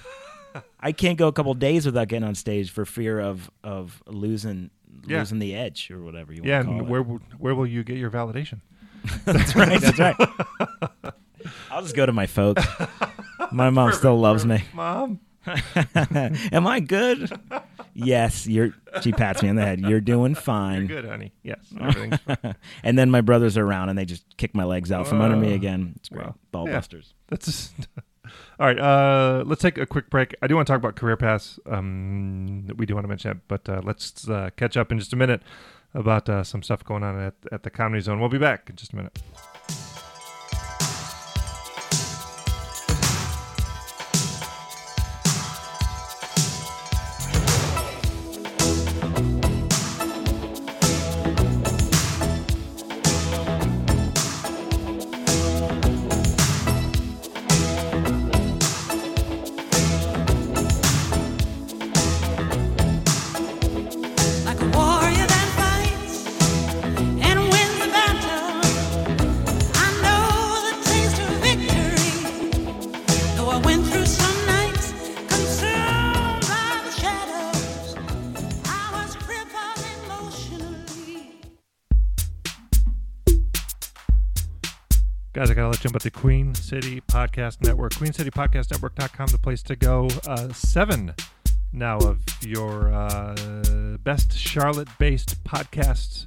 [0.79, 4.69] I can't go a couple days without getting on stage for fear of of losing
[5.05, 5.19] Yeah.
[5.19, 6.91] losing the edge or whatever you Yeah, want to call and it.
[6.91, 8.61] where will- where will you get your validation?
[9.25, 9.81] That's right.
[9.81, 10.15] That's right.
[11.71, 12.65] I'll just go to my folks.
[13.51, 14.63] My mom still loves me.
[14.73, 15.19] Mom.
[16.51, 17.31] Am I good?
[17.93, 18.73] yes, you're.
[19.01, 19.79] She pats me on the head.
[19.81, 20.87] You're doing fine.
[20.87, 21.33] You're good, honey.
[21.43, 21.59] Yes.
[21.79, 22.55] Everything's fine.
[22.83, 25.37] and then my brothers are around and they just kick my legs out from under
[25.37, 25.93] me again.
[25.97, 26.25] It's great.
[26.25, 26.35] Wow.
[26.51, 26.75] Ball Yeah.
[26.75, 27.13] busters.
[27.27, 27.73] That's just
[28.59, 28.79] all right.
[28.79, 30.35] Uh, let's take a quick break.
[30.41, 31.59] I do want to talk about career paths.
[31.69, 35.13] Um, we do want to mention that, but uh, let's uh, catch up in just
[35.13, 35.41] a minute
[35.93, 38.19] about uh, some stuff going on at at the Comedy Zone.
[38.19, 39.17] We'll be back in just a minute.
[85.91, 87.93] About the Queen City Podcast Network.
[87.93, 90.07] QueenCityPodcastNetwork.com, the place to go.
[90.25, 91.13] Uh, seven
[91.71, 93.35] now of your uh,
[94.03, 96.25] best Charlotte based podcasts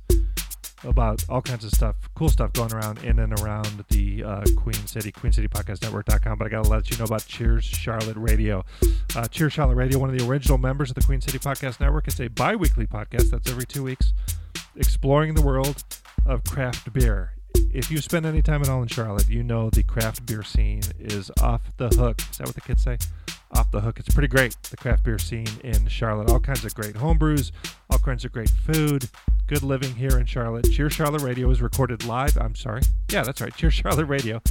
[0.84, 4.86] about all kinds of stuff, cool stuff going around in and around the uh, Queen
[4.86, 6.38] City, QueenCityPodcastNetwork.com.
[6.38, 8.64] But I got to let you know about Cheers Charlotte Radio.
[9.16, 12.06] Uh, Cheers Charlotte Radio, one of the original members of the Queen City Podcast Network.
[12.06, 14.12] It's a bi weekly podcast that's every two weeks,
[14.76, 15.82] exploring the world
[16.26, 17.32] of craft beer
[17.72, 20.82] if you spend any time at all in Charlotte, you know the craft beer scene
[20.98, 22.20] is off the hook.
[22.30, 22.98] Is that what the kids say?
[23.52, 23.98] Off the hook.
[23.98, 26.30] It's pretty great, the craft beer scene in Charlotte.
[26.30, 27.52] All kinds of great homebrews,
[27.90, 29.08] all kinds of great food,
[29.46, 30.70] good living here in Charlotte.
[30.70, 32.36] Cheers Charlotte Radio is recorded live.
[32.36, 32.82] I'm sorry.
[33.10, 33.54] Yeah, that's right.
[33.56, 34.42] Cheers Charlotte Radio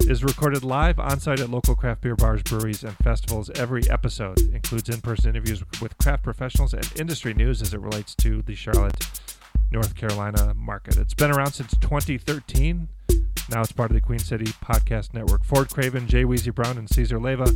[0.00, 3.50] is recorded live on site at local craft beer bars, breweries, and festivals.
[3.56, 8.14] Every episode includes in person interviews with craft professionals and industry news as it relates
[8.16, 8.96] to the Charlotte
[9.70, 10.96] North Carolina market.
[10.96, 12.88] It's been around since 2013.
[13.50, 15.44] Now it's part of the Queen City Podcast Network.
[15.44, 17.46] Ford Craven, Jay Weezy Brown, and Caesar Leva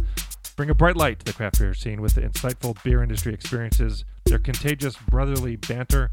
[0.56, 4.04] bring a bright light to the craft beer scene with the insightful beer industry experiences,
[4.24, 6.10] their contagious brotherly banter,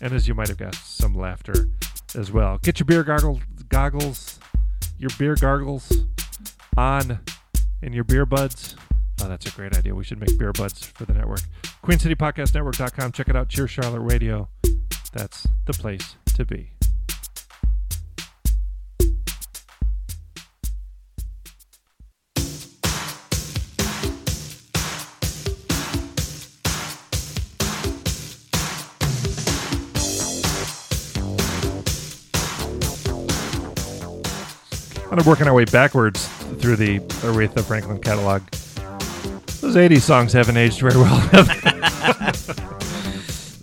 [0.00, 1.68] and as you might have guessed, some laughter
[2.14, 2.58] as well.
[2.58, 4.38] Get your beer goggles, goggles
[4.98, 5.92] your beer gargles
[6.76, 7.20] on
[7.82, 8.76] and your beer buds.
[9.22, 9.94] Oh, that's a great idea.
[9.94, 11.40] We should make beer buds for the network.
[11.84, 13.12] QueenCityPodcastNetwork.com.
[13.12, 13.48] Check it out.
[13.48, 14.48] Cheers, Charlotte Radio
[15.12, 16.70] that's the place to be.
[35.14, 36.26] Kind of working our way backwards
[36.58, 38.42] through the Aretha Franklin catalog.
[39.60, 41.18] Those 80s songs haven't aged very well,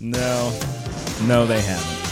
[0.00, 0.81] no.
[1.26, 2.02] No, they haven't.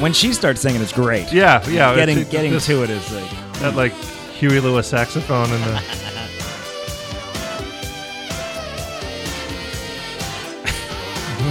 [0.00, 1.32] When she starts singing, it's great.
[1.32, 1.94] Yeah, yeah.
[1.94, 3.30] Getting getting this, to it is like
[3.60, 3.92] that like
[4.34, 5.82] Huey Lewis saxophone and the.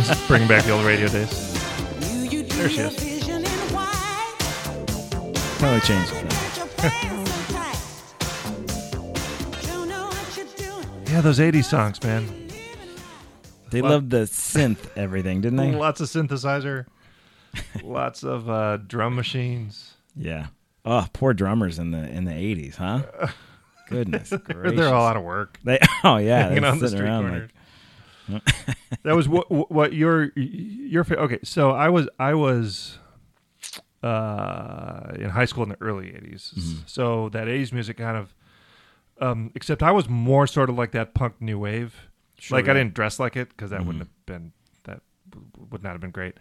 [0.27, 1.53] Bring back the old radio days.
[2.55, 2.95] There she is.
[5.57, 6.33] Probably changed it.
[11.09, 12.44] yeah, those '80s songs, man.
[13.75, 15.71] They loved the synth everything, didn't they?
[15.71, 16.85] Lots of synthesizer,
[17.83, 19.95] lots of uh, drum machines.
[20.15, 20.47] Yeah.
[20.85, 23.03] Oh, poor drummers in the in the eighties, huh?
[23.89, 24.77] Goodness gracious.
[24.77, 25.59] They're all out of work.
[25.63, 27.49] They oh yeah, on the street corner.
[28.29, 28.43] Like...
[29.03, 31.39] that was what what your your okay.
[31.43, 32.97] So I was I was
[34.01, 36.53] uh, in high school in the early 80s.
[36.53, 36.79] Mm-hmm.
[36.85, 38.33] So that 80s music kind of
[39.19, 42.09] um, except I was more sort of like that punk new wave.
[42.37, 42.71] Sure, like yeah.
[42.71, 43.87] I didn't dress like it because that mm-hmm.
[43.87, 44.51] wouldn't have been
[44.83, 45.01] that
[45.71, 46.35] would not have been great.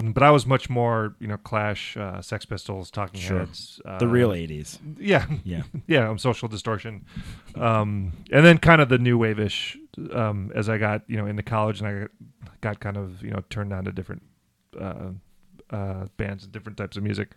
[0.00, 3.40] But I was much more, you know, Clash, uh, Sex Pistols, Talking sure.
[3.40, 4.78] Heads, uh, the real '80s.
[4.98, 6.08] Yeah, yeah, yeah.
[6.08, 7.04] Um, social Distortion,
[7.56, 9.76] um, and then kind of the new wave-ish
[10.12, 12.06] um, as I got, you know, into college and I
[12.60, 14.22] got kind of, you know, turned on to different
[14.80, 15.10] uh,
[15.70, 17.32] uh bands and different types of music.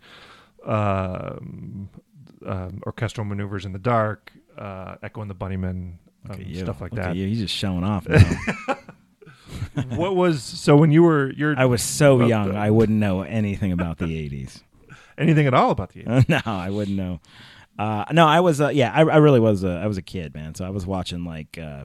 [0.64, 1.88] Um,
[2.46, 5.94] um, orchestral maneuvers in the dark, uh, Echo and the Bunnymen,
[6.28, 7.16] um, stuff like that.
[7.16, 7.26] You.
[7.26, 8.06] He's just showing off.
[9.88, 13.22] what was so when you were you're I was so young, the, I wouldn't know
[13.22, 14.62] anything about the '80s.
[15.18, 16.28] Anything at all about the '80s?
[16.46, 17.20] no, I wouldn't know.
[17.78, 18.60] Uh, no, I was.
[18.60, 19.62] Uh, yeah, I, I, really was.
[19.62, 20.54] A, I was a kid, man.
[20.54, 21.58] So I was watching like.
[21.58, 21.84] Uh,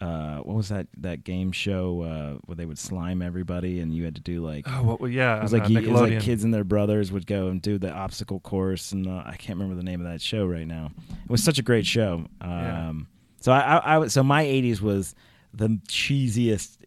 [0.00, 4.04] uh, what was that that game show uh, where they would slime everybody and you
[4.04, 6.20] had to do like oh what well, yeah it was like, uh, it was like
[6.20, 9.58] kids and their brothers would go and do the obstacle course and uh, I can't
[9.58, 12.50] remember the name of that show right now it was such a great show um,
[12.50, 12.92] yeah.
[13.44, 15.14] So I, I, so my '80s was
[15.52, 16.78] the cheesiest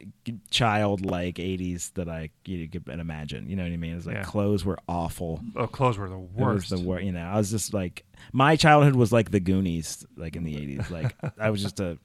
[0.49, 3.47] childlike 80s that I you could imagine.
[3.47, 3.91] You know what I mean?
[3.91, 4.23] It was like yeah.
[4.23, 5.39] clothes were awful.
[5.55, 6.71] Oh, clothes were the worst.
[6.71, 7.05] the worst.
[7.05, 10.55] You know, I was just like my childhood was like the Goonies, like in the
[10.79, 10.89] 80s.
[10.89, 11.99] Like I was just a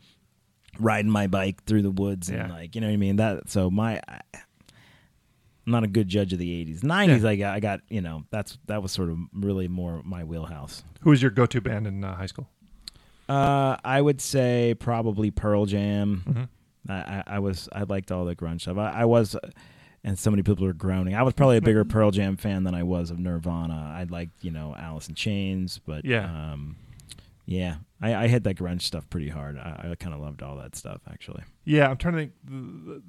[0.78, 2.54] riding my bike through the woods and yeah.
[2.54, 3.16] like you know what I mean.
[3.16, 4.02] That so my.
[4.06, 4.20] I,
[5.64, 6.80] I'm not a good judge of the 80s.
[6.80, 7.28] 90s, yeah.
[7.28, 10.82] I got, I got, you know, that's that was sort of really more my wheelhouse.
[11.02, 12.48] Who was your go-to band in uh, high school?
[13.28, 16.22] Uh, I would say probably Pearl Jam.
[16.28, 16.42] Mm-hmm.
[16.88, 18.76] I, I, was I liked all the grunge stuff.
[18.76, 19.36] I, I was,
[20.02, 21.14] and so many people are groaning.
[21.14, 23.94] I was probably a bigger Pearl Jam fan than I was of Nirvana.
[23.96, 26.76] I liked you know Alice in Chains, but yeah, um,
[27.46, 29.58] yeah, I, I hit that grunge stuff pretty hard.
[29.58, 31.44] I, I kind of loved all that stuff actually.
[31.64, 32.32] Yeah, I'm trying to think.
[32.44, 32.52] The,
[32.94, 33.02] the,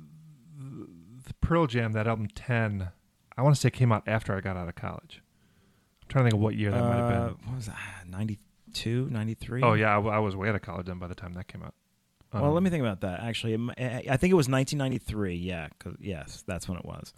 [1.26, 2.90] the Pearl Jam, that album Ten,
[3.38, 5.22] I want to say came out after I got out of college.
[6.04, 7.18] I'm trying to think of what year that uh, might have been.
[7.18, 8.04] Uh, what was that?
[8.08, 8.40] Ninety
[8.74, 9.62] 92, 93?
[9.64, 9.98] Oh, yeah.
[9.98, 11.74] I, I, was way out of college then by the time that came out.
[12.32, 13.20] Um, well, let me think about that.
[13.22, 15.36] Actually, I think it was 1993.
[15.36, 17.14] Yeah, cause, yes, that's when it was.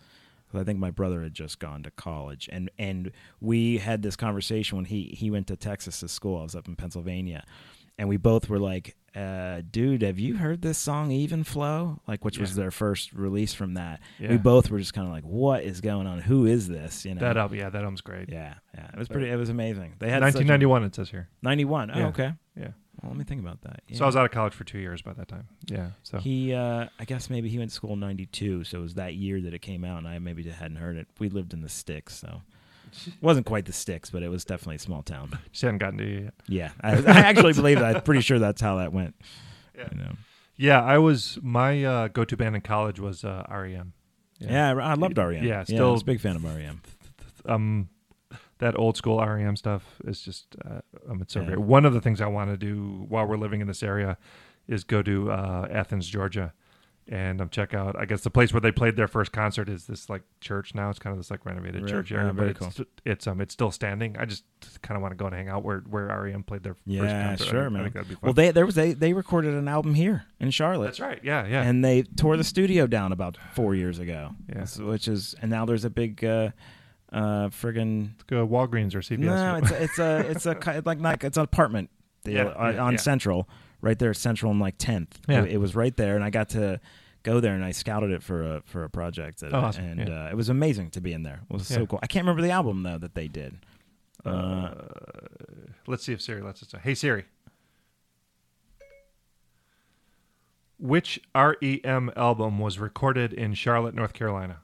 [0.53, 4.77] I think my brother had just gone to college, and and we had this conversation
[4.77, 6.39] when he he went to Texas to school.
[6.39, 7.43] I was up in Pennsylvania,
[7.97, 12.25] and we both were like, uh, "Dude, have you heard this song Even Flow?" Like,
[12.25, 14.01] which was their first release from that.
[14.19, 14.31] Yeah.
[14.31, 16.19] We both were just kind of like, "What is going on?
[16.19, 17.21] Who is this?" You know.
[17.21, 18.29] That album, yeah, that album's great.
[18.29, 18.87] yeah, yeah.
[18.93, 19.29] It was pretty.
[19.29, 19.93] It was amazing.
[19.99, 21.29] They had such a- 1991, it says here.
[21.41, 21.91] 91.
[21.91, 22.07] Oh, Yeah.
[22.07, 22.33] okay.
[22.57, 22.67] Yeah.
[23.01, 23.81] Well, let me think about that.
[23.93, 25.47] So I was out of college for two years by that time.
[25.67, 25.89] Yeah.
[26.03, 28.93] So He, uh, I guess maybe he went to school in '92, so it was
[28.95, 31.07] that year that it came out, and I maybe hadn't heard it.
[31.19, 32.41] We lived in the sticks, so
[33.21, 35.37] wasn't quite the sticks, but it was definitely a small town.
[35.51, 36.33] just hadn't gotten to you yet.
[36.47, 37.95] Yeah, I, I actually believe that.
[37.97, 39.15] I'm pretty sure that's how that went.
[39.77, 39.87] Yeah.
[39.91, 40.11] You know?
[40.57, 43.93] Yeah, I was my uh, go-to band in college was uh, REM.
[44.39, 45.43] Yeah, I, I loved REM.
[45.43, 46.81] Yeah, I still- was a big fan of REM.
[47.45, 47.89] um
[48.59, 50.79] that old school REM stuff is just uh,
[51.09, 51.47] um, it's so Yeah.
[51.47, 51.59] great.
[51.59, 54.17] One of the things I want to do while we're living in this area
[54.65, 56.53] is go to uh, Athens, Georgia,
[57.07, 57.95] and um, check out.
[57.99, 60.89] I guess the place where they played their first concert is this like church now.
[60.89, 61.91] It's kind of this like renovated Really?
[61.91, 64.15] church Oh, area, very but it's, it's um it's still standing.
[64.17, 64.43] I just
[64.81, 67.27] kind of want to go and hang out where where REM played their first Yeah,
[67.27, 67.47] concert.
[67.47, 67.83] I sure, I man.
[67.83, 68.21] think that'd be fun.
[68.23, 70.85] Well, they there was they they recorded an album here in Charlotte.
[70.85, 71.19] that's right.
[71.23, 71.61] Yeah, yeah.
[71.63, 74.31] and they tore the studio down about four years ago.
[74.49, 74.65] Yeah.
[74.83, 76.49] Which is and now there's a big uh,
[77.13, 79.19] uh, friggin' go Walgreens or CVS.
[79.19, 81.89] no, it's a, it's a it's a like like it's an apartment
[82.25, 82.99] Yeah, on, yeah, on yeah.
[82.99, 83.47] Central,
[83.85, 85.17] right there, at Central and like Tenth.
[85.29, 85.43] Yeah.
[85.43, 86.81] It, it was right there, and I got to
[87.23, 89.39] go there and I scouted it for a for a project.
[89.39, 89.85] That, Oh, awesome.
[89.85, 90.25] And Yeah.
[90.25, 91.41] uh, it was amazing to be in there.
[91.49, 91.99] It was so cool.
[92.03, 93.57] I can't remember the album though that they did.
[94.25, 94.87] Uh, Uh,
[95.87, 96.79] let's see if Siri lets us know.
[96.83, 97.25] Hey Siri.
[100.77, 104.57] Which REM album was recorded in Charlotte, North Carolina?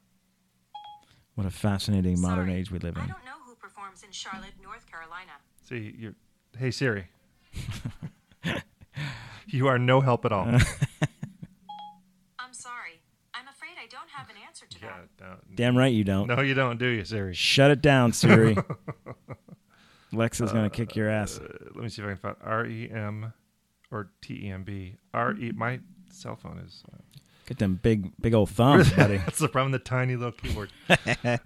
[1.35, 3.01] what a fascinating modern age we live in.
[3.03, 5.31] I don't know who performs in Charlotte, North Carolina.
[5.67, 6.15] See, you
[6.57, 7.07] Hey Siri.
[9.47, 10.45] you are no help at all.
[10.47, 10.59] I'm
[12.53, 13.01] sorry.
[13.33, 15.25] I'm afraid I don't have an answer to yeah, that.
[15.25, 16.27] no, Damn right you don't.
[16.27, 17.33] no, you don't, do you, Siri?
[17.33, 18.55] Shut it down, Siri.
[20.13, 21.39] Lexa's gonna kick your ass.
[21.39, 23.33] Uh, let me see if I can find R E M
[23.91, 24.97] or T E M B.
[25.13, 25.51] R E.
[25.55, 26.83] My cell phone is.
[26.91, 26.97] Uh,
[27.47, 29.17] Get them big big old thumbs, buddy.
[29.17, 29.71] that's the problem.
[29.71, 30.71] The tiny little keyboard.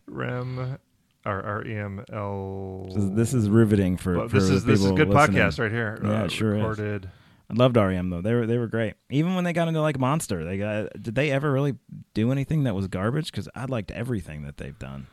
[0.08, 0.80] Rem.
[1.28, 2.88] Or R E M L.
[2.96, 5.42] This is- riveting for, Well, for this is the this is people good listening.
[5.42, 6.00] podcast right here.
[6.04, 7.02] Yeah, Uh, it sure is.
[7.50, 8.22] I loved REM though.
[8.22, 8.96] They were they were great.
[9.10, 11.76] Even when they got into like Monster, they got did they ever really
[12.14, 13.32] do anything that was garbage?
[13.32, 15.08] Because I liked everything that they've done.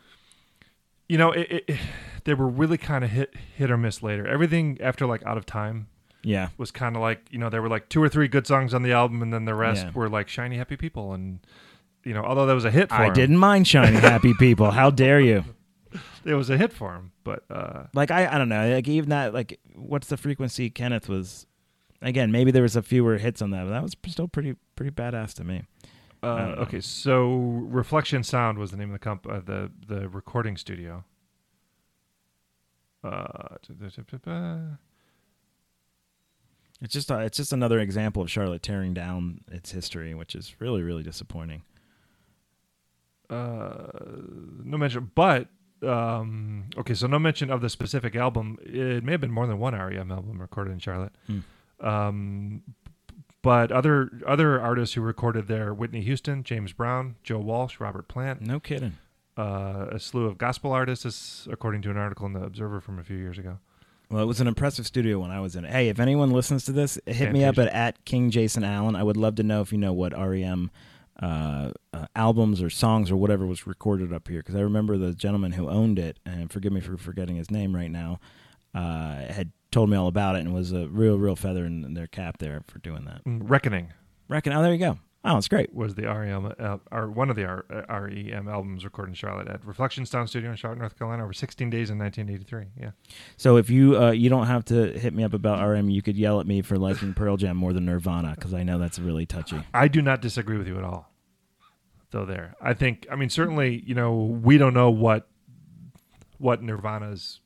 [1.09, 1.79] You know, it, it,
[2.25, 4.27] they were really kind of hit hit or miss later.
[4.27, 5.89] Everything after like Out of Time
[6.23, 8.73] Yeah, was kind of like you know there were like two or three good songs
[8.73, 9.93] on the album, and then the rest Yeah.
[9.95, 11.41] were like shiny happy people, and
[12.05, 14.71] you know although that was a hit for I didn't mind Shiny Happy People.
[14.71, 15.45] How dare you?
[16.25, 18.73] it was a hit for him, but uh, Like I I don't know.
[18.75, 20.71] Like even that like what's the frequency?
[20.71, 21.47] Kenneth was
[22.03, 24.91] again maybe there was a fewer hits on that, but that was still pretty pretty
[24.91, 25.63] badass to me.
[26.23, 26.81] uh, okay.
[26.81, 31.05] So Reflection Sound was the name of the comp uh, the the recording studio.
[33.05, 33.57] Uh,
[36.81, 40.55] It's just uh, it's just another example of Charlotte tearing down its history, which is
[40.61, 41.63] really really disappointing.
[43.31, 43.87] uh,
[44.65, 45.49] no mention, but
[45.83, 48.59] um, okay, so no mention of the specific album.
[48.63, 51.13] It may have been more than one REM album recorded in Charlotte.
[51.27, 51.41] Hmm.
[51.83, 52.63] Um,
[53.43, 58.41] but other other artists who recorded there: Whitney Houston, James Brown, Joe Walsh, Robert Plant,
[58.41, 58.95] No kidding.
[59.37, 63.03] uh, a slew of gospel artists, according to an article in the Observer from a
[63.05, 63.59] few years ago.
[64.11, 65.71] Well, it was an impressive studio when I was in it.
[65.73, 68.95] Hey, if anyone listens to this, hit me up at, at King Jason Allen.
[68.95, 70.71] I would love to know if you know what REM
[71.21, 74.41] uh, uh, albums or songs or whatever was recorded up here.
[74.41, 77.75] Because I remember the gentleman who owned it, and forgive me for forgetting his name
[77.75, 78.21] right now,
[78.75, 82.07] uh, had told me all about it and was a real, real feather in their
[82.07, 83.23] cap there for doing that.
[83.25, 83.93] Reckoning.
[84.29, 84.99] Reckoning oh, there you go.
[85.25, 85.73] Oh, it's great.
[85.73, 89.47] was the REM, uh, or one of the R- uh, REM albums recorded in Charlotte
[89.47, 92.67] at Reflection Sound Studio in Charlotte, North Carolina, over 16 days in 1983.
[92.81, 92.91] Yeah.
[93.37, 96.17] So if you uh, you don't have to hit me up about RM, you could
[96.17, 99.25] yell at me for liking Pearl Jam more than Nirvana because I know that's really
[99.25, 99.63] touchy.
[99.73, 101.09] I do not disagree with you at all.
[102.11, 105.29] Though there, I think, I mean, certainly, you know, we don't know what
[106.39, 107.41] what Nirvana's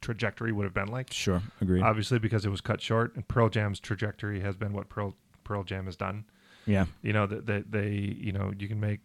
[0.00, 1.12] trajectory would have been like.
[1.12, 1.80] Sure, agree.
[1.82, 5.62] Obviously, because it was cut short, and Pearl Jam's trajectory has been what Pearl Pearl
[5.64, 6.24] Jam has done.
[6.66, 9.00] yeah, You know that they, they, you know, you can make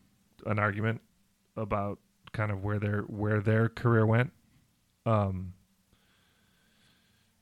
[0.46, 1.02] an argument
[1.56, 2.00] about
[2.34, 4.32] kind of where their where their career went.
[5.06, 5.54] Um,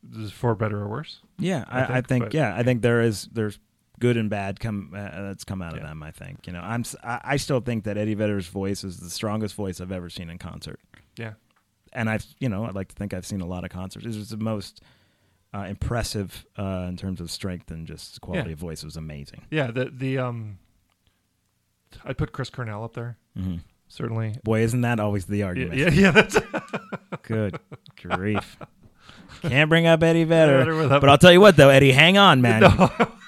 [0.04, 1.20] this is for better or worse.
[1.38, 1.64] yeah.
[1.68, 3.60] I I, I think, think, but- yeah, I think there is there's
[4.00, 5.88] good and bad come uh, that's come out of Yeah.
[5.90, 6.02] them.
[6.02, 9.54] I think you know I'm I still think that Eddie Vedder's voice is the strongest
[9.56, 10.80] voice I've ever seen in concert,
[11.18, 11.34] Yeah.
[11.94, 14.06] And I've you know I'd like to think I've seen a lot of concerts.
[14.06, 14.82] This was the most
[15.54, 18.54] uh, impressive uh, in terms of strength and just quality Yeah.
[18.54, 18.84] of voice.
[18.84, 19.42] It was amazing.
[19.52, 20.60] Yeah, the the um,
[22.06, 23.18] I'd put Chris Cornell up there.
[23.36, 24.34] hmm certainly.
[24.46, 25.78] Boy, isn't that always the argument?
[25.78, 26.38] yeah, yeah, that's
[27.24, 27.60] Good
[28.02, 28.58] grief.
[29.42, 30.88] Can't bring up Eddie Vedder.
[30.88, 32.64] But I'll tell you what, though, Eddie, hang on, man.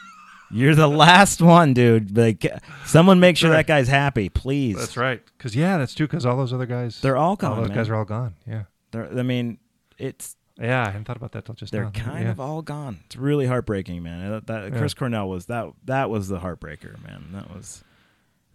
[0.53, 2.15] You're the last one, dude.
[2.17, 2.45] Like,
[2.85, 4.77] someone make sure that guy's happy, please.
[4.77, 5.21] that's right.
[5.37, 6.07] Because yeah, that's true.
[6.07, 7.51] Because all those other guys, They're all gone.
[7.51, 7.77] all those man.
[7.77, 8.35] guys are all gone.
[8.47, 9.57] Yeah, They're- I mean,
[9.97, 10.81] it's yeah.
[10.83, 11.89] I hadn't thought about that till just now.
[11.91, 12.11] they're now.
[12.11, 12.31] kind yeah.
[12.31, 12.99] of all gone.
[13.05, 14.25] It's really heartbreaking, man.
[14.27, 14.77] Uh, that, that- Yeah.
[14.79, 15.71] Chris Cornell was that.
[15.85, 17.25] That was the heartbreaker, man.
[17.33, 17.83] That was,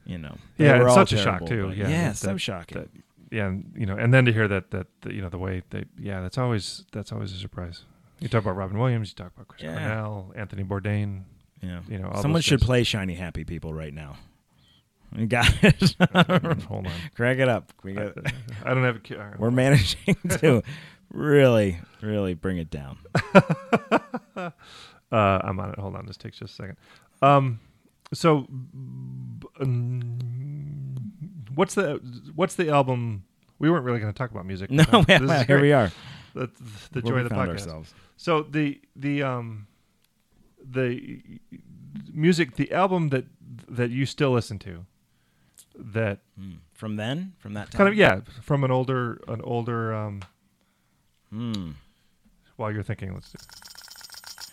[0.07, 1.73] you know, Yeah, were it's all such a shock, too.
[1.77, 2.79] Yeah, yeah, that- so shocking.
[2.79, 2.89] that-
[3.31, 5.63] yeah, and, you know, and then to hear that that, that you know the way
[5.69, 7.83] they yeah, that's always that's always a surprise.
[8.21, 9.75] You talk about Robin Williams, you talk about Chris Yeah.
[9.77, 11.25] Cornell, Anthony Bourdain.
[11.63, 14.17] Yeah, you know, someone should play "Shiny Happy People" right now.
[15.17, 15.97] You got it.
[16.67, 17.73] Hold on, Crank it up.
[17.83, 18.13] We got.
[18.65, 19.17] I don't have a.
[19.17, 20.63] right, We're managing to
[21.11, 22.99] really, really bring it down.
[25.11, 25.79] Uh, I'm on it.
[25.79, 26.77] Hold on, this takes just a second.
[27.23, 27.61] Um,
[28.13, 30.19] so, b- um,
[31.55, 32.01] what's the
[32.35, 33.25] what's the album?
[33.59, 34.71] We weren't really going to talk about music.
[34.71, 35.91] No, yeah, here we are.
[36.35, 36.51] The,
[36.93, 37.53] the Where joy of the found podcast.
[37.53, 37.95] ourselves.
[38.19, 39.67] So the the um
[40.65, 41.21] the
[42.13, 43.27] music, the album that
[43.69, 44.87] that you still listen to,
[45.75, 46.57] that Hmm.
[46.73, 50.23] From then, from that time, kind of yeah, from an older an older um.
[51.31, 51.71] Hmm.
[52.57, 53.39] While you're thinking, let's do.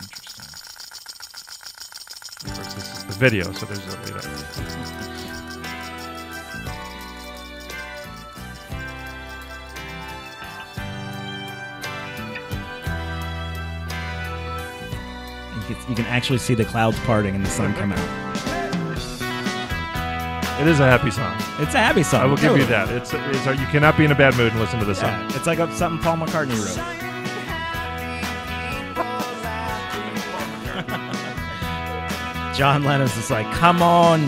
[0.02, 0.46] Interesting.
[2.46, 5.05] Of course, this is the video, so there's a you know,
[15.68, 18.26] You can, you can actually see the clouds parting and the sun come out.
[20.62, 21.36] It is a happy song.
[21.60, 22.22] It's a happy song.
[22.22, 22.90] I will give you that.
[22.90, 25.30] It's, it's you cannot be in a bad mood and listen to this song.
[25.32, 27.06] It's like something Paul McCartney wrote.
[32.56, 34.26] John Lennon's just like, come on.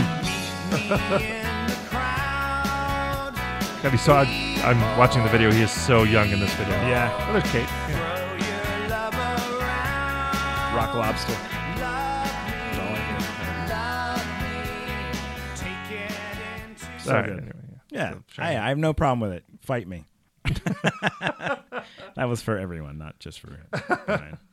[3.84, 4.14] God, he's so.
[4.14, 4.24] I,
[4.66, 5.50] I'm watching the video.
[5.52, 6.74] He is so young in this video.
[6.88, 7.26] Yeah.
[7.30, 7.70] Oh, there's Kate.
[7.88, 7.97] Yeah.
[10.98, 11.34] Lobster.
[17.00, 17.38] So All right, good.
[17.38, 17.54] anyway,
[17.90, 18.44] Yeah, So, sure.
[18.44, 19.46] I, I have no problem with it.
[19.62, 20.04] Fight me.
[20.44, 23.58] that was for everyone, not just for
[24.08, 24.38] Ryan.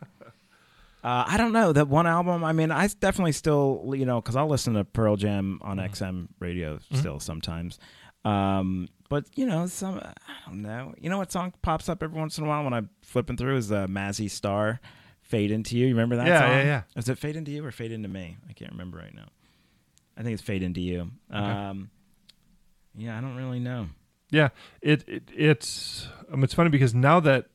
[1.03, 2.43] Uh, I don't know that one album.
[2.45, 5.93] I mean, I definitely still, you know, because I'll listen to Pearl Jam on Mm-hmm.
[6.03, 7.79] XM radio still sometimes.
[8.25, 10.15] Um, but you know, some I
[10.47, 10.95] don't know.
[10.99, 13.59] You know what song pops up every once in a while when I'm flipping through
[13.59, 14.81] is uh, Mazzy Star,
[15.25, 16.51] "Fade Into You." You remember that Yeah, song?
[16.51, 16.83] yeah, yeah.
[16.97, 18.37] Is it "Fade Into You" or "Fade Into Me"?
[18.49, 19.29] I can't remember right now.
[20.17, 21.91] I think it's "Fade Into You." Um,
[22.97, 23.89] yeah, I don't really know.
[24.31, 24.49] Yeah,
[24.81, 27.47] it, it it's um, it's funny because now that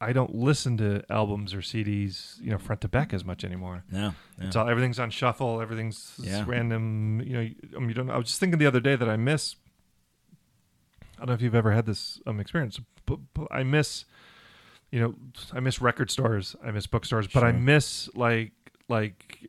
[0.00, 3.82] I don't listen to albums or CDs, you know, front to back as much anymore.
[3.90, 5.60] No, It's all everything's on shuffle.
[5.60, 6.44] Everything's Yeah.
[6.46, 7.20] random.
[7.20, 8.10] You know, you- I mean, you don't.
[8.10, 9.56] I was just thinking the other day that I miss.
[11.16, 14.04] I don't know if you've ever had this um, experience, but, but I miss.
[14.90, 15.14] You know,
[15.52, 16.56] I miss record stores.
[16.64, 18.52] I miss bookstores, but I miss like
[18.88, 19.46] like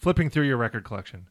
[0.00, 1.26] flipping through your record collection.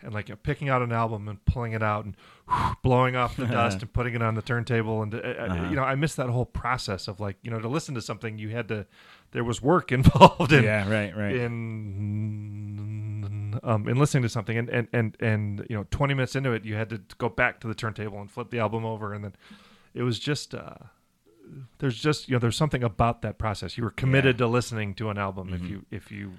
[0.00, 2.14] And like picking out an album and pulling it out and
[2.84, 5.70] blowing off the dust and putting it on the turntable and uh, uh, Uh-huh.
[5.70, 8.38] you know I miss that whole process of like you know to listen to something
[8.38, 8.86] you had to
[9.32, 11.34] there was work involved in yeah, right, right.
[11.34, 16.52] in um, in listening to something and, and and and you know 20 minutes into
[16.52, 19.24] it you had to go back to the turntable and flip the album over and
[19.24, 19.34] then
[19.94, 20.74] it was just uh
[21.78, 25.10] there's just you know there's something about that process you were committed to listening to
[25.10, 25.64] an album Mm-hmm.
[25.64, 26.32] if you if you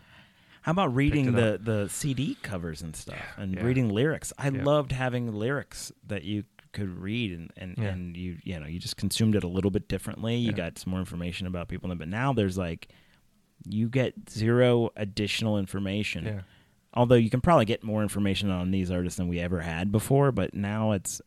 [0.61, 1.65] How about reading the, up.
[1.65, 3.63] the CD covers and stuff and yeah.
[3.63, 4.31] reading lyrics?
[4.37, 4.63] I Yeah.
[4.63, 7.85] loved having lyrics that you could read and, and, Yeah.
[7.89, 10.35] and you you know you just consumed it a little bit differently.
[10.35, 10.57] You Yeah.
[10.57, 12.89] got some more information about people, but now there's like
[13.67, 16.25] you get zero additional information.
[16.25, 16.41] yeah
[16.93, 20.31] Although you can probably get more information on these artists than we ever had before,
[20.31, 21.21] but now it's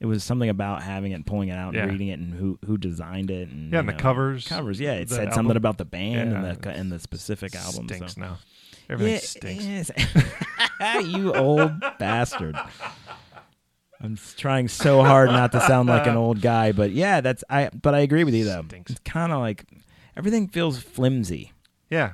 [0.00, 1.82] it was something about having it and pulling it out Yeah.
[1.84, 4.78] and reading it and who who designed it and Yeah, and the know, covers, covers
[4.80, 7.88] yeah it said album- something about the band Yeah, and the and the specific album
[7.88, 8.20] stinks so.
[8.20, 8.38] now
[8.90, 9.90] everything Yeah, stinks
[10.80, 11.04] yes.
[11.06, 12.56] you old bastard.
[14.00, 17.70] I'm trying so hard not to sound like an old guy, but yeah, that's I.
[17.70, 18.62] But I agree with you though.
[18.68, 18.90] Stinks.
[18.90, 19.64] It's kind of like
[20.16, 21.52] everything feels flimsy.
[21.90, 22.12] yeah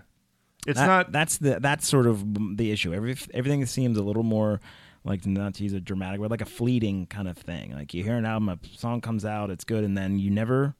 [0.64, 2.94] it's That- not That's the that's sort of the issue.
[2.94, 4.60] Every everything seems a little more
[5.04, 7.72] like not to use a dramatic word, like a fleeting kind of thing.
[7.74, 10.74] Like you hear an album, a song comes out, it's good, and then you never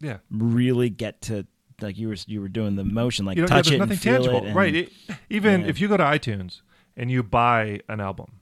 [0.00, 1.46] yeah really get to
[1.80, 3.96] like you were you were doing the motion, like you know, touch yeah, it nothing
[3.96, 4.92] feel tangible it, and- right it,
[5.30, 5.66] even Yeah.
[5.68, 6.60] if you go to itunes
[6.96, 8.40] and you buy an album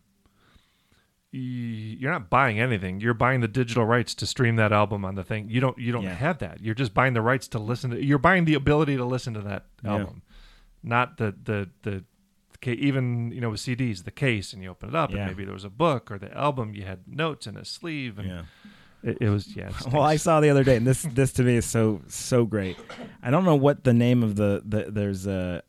[1.35, 5.25] you're not buying anything you're buying the digital rights to stream that album on the
[5.25, 6.13] thing you don't you don't Yeah.
[6.15, 9.05] have that you're just buying the rights to listen to you're buying the ability to
[9.07, 10.21] listen to that album
[10.83, 12.05] not the the the
[12.63, 15.19] ca- even you know with CDs, the case, and you open it up, Yeah.
[15.19, 16.75] and maybe there was a book or the album.
[16.75, 18.43] You had notes in a sleeve, and Yeah.
[19.03, 19.69] it, it was yeah.
[19.69, 22.45] it Well, I saw the other day, and this this to me is so so
[22.47, 22.77] great.
[23.23, 25.63] I don't know what the name of the, the there's a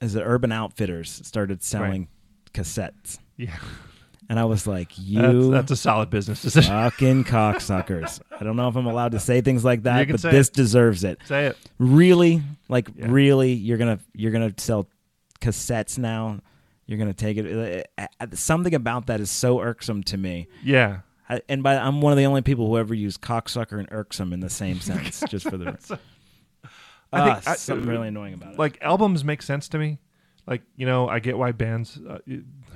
[0.00, 2.08] is it Urban Outfitters started selling
[2.52, 3.56] cassettes, yeah,
[4.28, 6.70] and I was like, you that's a solid business decision.
[6.70, 8.20] fucking cocksuckers.
[8.38, 10.54] I don't know if I'm allowed to say things like that, but this it.
[10.54, 11.18] deserves it.
[11.24, 11.56] Say it.
[11.78, 13.06] Really, like Yeah.
[13.08, 14.86] really, you're gonna you're gonna sell
[15.40, 16.40] cassettes now.
[16.86, 17.88] You're gonna take it.
[17.98, 20.46] uh, uh, Something about that is so irksome to me.
[20.62, 23.88] Yeah, I, and by I'm one of the only people who ever use cocksucker and
[23.90, 25.22] irksome in the same sense.
[25.28, 25.76] just for the
[27.12, 28.58] I Ah, think I- something really annoying about it.
[28.58, 29.98] like albums make sense to me.
[30.46, 32.18] Like you know, I get why bands uh,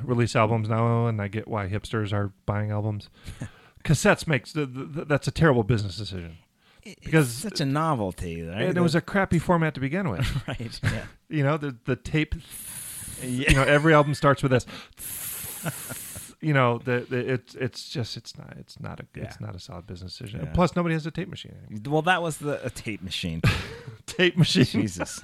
[0.02, 3.08] release albums now, and I get why hipsters are buying albums.
[3.84, 6.38] Cassettes makes th- th- that's a terrible business decision,
[6.84, 8.62] because it's such a novelty, right?
[8.62, 10.26] and it was a crappy format to begin with.
[10.48, 10.80] right.
[10.82, 11.04] Yeah.
[11.28, 12.34] you know, the the tape.
[13.22, 14.66] You know, every album starts with this.
[16.42, 19.58] You know, the, the it's it's just it's not it's not a it's not a
[19.58, 20.40] solid business decision.
[20.42, 20.52] Yeah.
[20.54, 21.92] Plus, nobody has a tape machine anymore.
[21.92, 23.42] Well, that was the a tape machine.
[24.06, 24.64] Tape machine.
[24.64, 25.20] Jesus.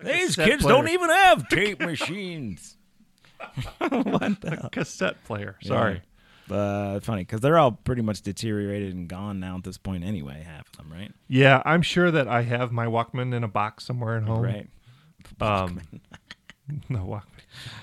[0.00, 0.72] These kids player.
[0.72, 2.76] don't even have tape machines.
[3.78, 4.68] what the hell?
[4.70, 5.56] cassette player.
[5.62, 6.02] Sorry.
[6.50, 10.42] Uh, funny because they're all pretty much deteriorated and gone now at this point anyway.
[10.46, 11.12] Half of them, right?
[11.28, 14.42] Yeah, I'm sure that I have my Walkman in a box somewhere at home.
[14.42, 14.68] Right.
[15.40, 15.80] Um,
[16.90, 17.22] no Walkman.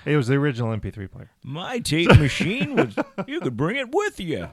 [0.04, 1.30] It was the original MP3 player.
[1.42, 2.94] My tape machine was.
[3.26, 4.48] You could bring it with you.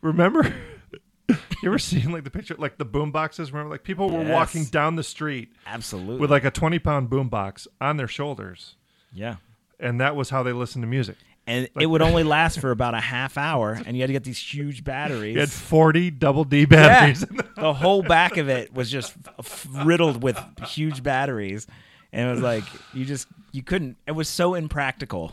[0.00, 0.54] Remember?
[1.28, 3.52] you ever seen like the picture, like the boom boxes?
[3.52, 4.30] Remember, like people were Yes.
[4.32, 6.18] walking down the street Absolutely.
[6.18, 8.76] with like a 20 pound boom box on their shoulders,
[9.12, 9.36] yeah.
[9.80, 11.16] and that was how they listened to music.
[11.48, 14.22] And it would only last for about a half hour, and you had to get
[14.22, 15.34] these huge batteries.
[15.34, 17.20] You had 40 double D batteries.
[17.20, 17.44] there.
[17.56, 20.38] the whole back of it was just f- riddled with
[20.68, 21.66] huge batteries,
[22.12, 23.96] and it was like you just you couldn't.
[24.06, 25.32] It was so impractical.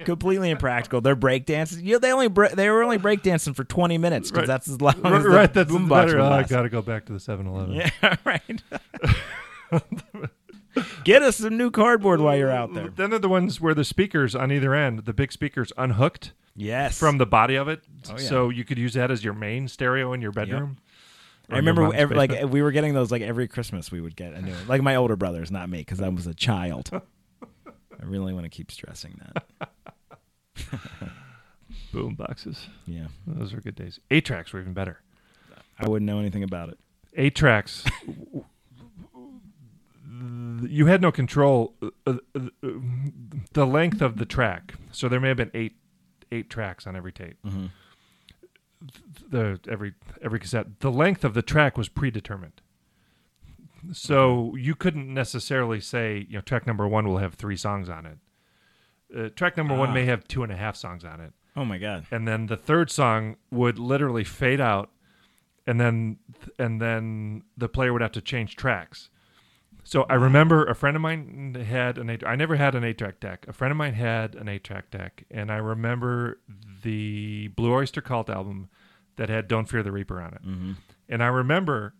[0.00, 1.00] Completely impractical.
[1.00, 1.84] They're breakdancing.
[1.84, 4.46] You know, they only bre- they were only breakdancing for twenty minutes because Right.
[4.48, 6.18] that's as long as right, the right, that's better.
[6.18, 7.74] Oh, I got to go back to the 7 Eleven.
[7.76, 8.42] Yeah, right.
[11.04, 12.88] Get us some new cardboard while you're out there.
[12.88, 16.98] Then they're the ones where the speakers on either end, the big speakers unhooked Yes.
[16.98, 18.16] from the body of it, Oh, yeah.
[18.16, 20.78] so you could use that as your main stereo in your bedroom.
[21.50, 24.42] I remember every, like we were getting those like every Christmas we would get a
[24.42, 24.66] new one.
[24.66, 26.90] Like my older brothers, not me, because I was a child.
[28.02, 29.70] I really want to keep stressing that.
[31.92, 32.66] boom boxes.
[32.86, 34.00] Yeah, Those were good days.
[34.10, 35.00] Eight tracks were even better.
[35.78, 36.78] I wouldn't know anything about it.
[37.14, 37.84] Eight tracks.
[40.68, 42.68] you had no control uh, uh, uh,
[43.52, 44.74] the length of the track.
[44.92, 45.76] So there may have been eight
[46.32, 47.38] eight tracks on every tape.
[47.44, 47.66] Mm-hmm.
[49.30, 50.80] The every every cassette.
[50.80, 52.60] The length of the track was predetermined.
[53.92, 58.06] So you couldn't necessarily say, you know, track number one will have three songs on
[58.06, 58.18] it.
[59.16, 59.94] Uh, track number one Ah.
[59.94, 61.32] may have two and a half songs on it.
[61.58, 62.06] Oh my god.
[62.10, 64.90] and then the third song would literally fade out
[65.66, 66.18] and then
[66.58, 69.08] and then the player would have to change tracks
[69.86, 72.98] so i remember a friend of mine had an eight i never had an eight
[72.98, 76.40] track deck a friend of mine had an eight track deck and i remember
[76.82, 78.68] the blue oyster cult album
[79.16, 80.72] that had don't fear the reaper on it mm-hmm.
[81.08, 81.94] and i remember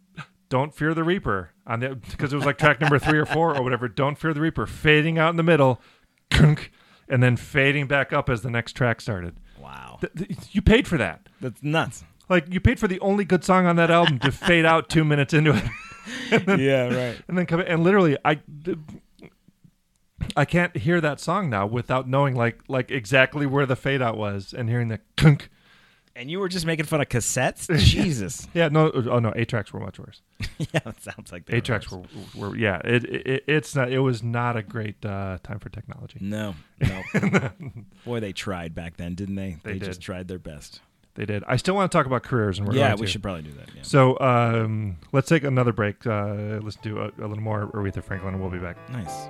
[0.48, 3.56] don't fear the reaper on the because it was like track number three or four
[3.56, 5.80] or whatever don't fear the reaper fading out in the middle
[7.08, 9.98] and then fading back up as the next track started Wow.
[10.00, 11.28] Th- th- you paid for that.
[11.40, 12.04] That's nuts.
[12.28, 15.04] Like you paid for the only good song on that album to fade out two
[15.04, 15.64] minutes into it,
[16.30, 17.20] yeah, right.
[17.28, 17.66] and then come in.
[17.66, 18.40] And literally, I,
[20.36, 24.16] I can't hear that song now without knowing like like exactly where the fade out
[24.16, 25.50] was and hearing the kunk.
[26.14, 27.78] And you were just making fun of cassettes?
[27.78, 28.48] Jesus.
[28.54, 30.22] Yeah, no, oh no, eight tracks were much worse.
[30.58, 32.02] yeah, it sounds like they Eight tracks were,
[32.34, 32.80] were yeah.
[32.82, 33.92] It, it it's not.
[33.92, 36.18] It was not a great uh, time for technology.
[36.22, 37.02] No, no.
[38.06, 39.58] Boy, they tried back then, didn't they?
[39.62, 40.06] They just did.
[40.06, 40.80] tried their best.
[41.16, 41.42] They did.
[41.46, 43.12] I still want to talk about careers, and we're yeah, going we to.
[43.12, 43.68] should probably do that.
[43.74, 43.82] Yeah.
[43.82, 46.06] So um, let's take another break.
[46.06, 48.76] Uh, let's do a, a little more Aretha Franklin, and we'll be back.
[48.90, 49.28] Nice.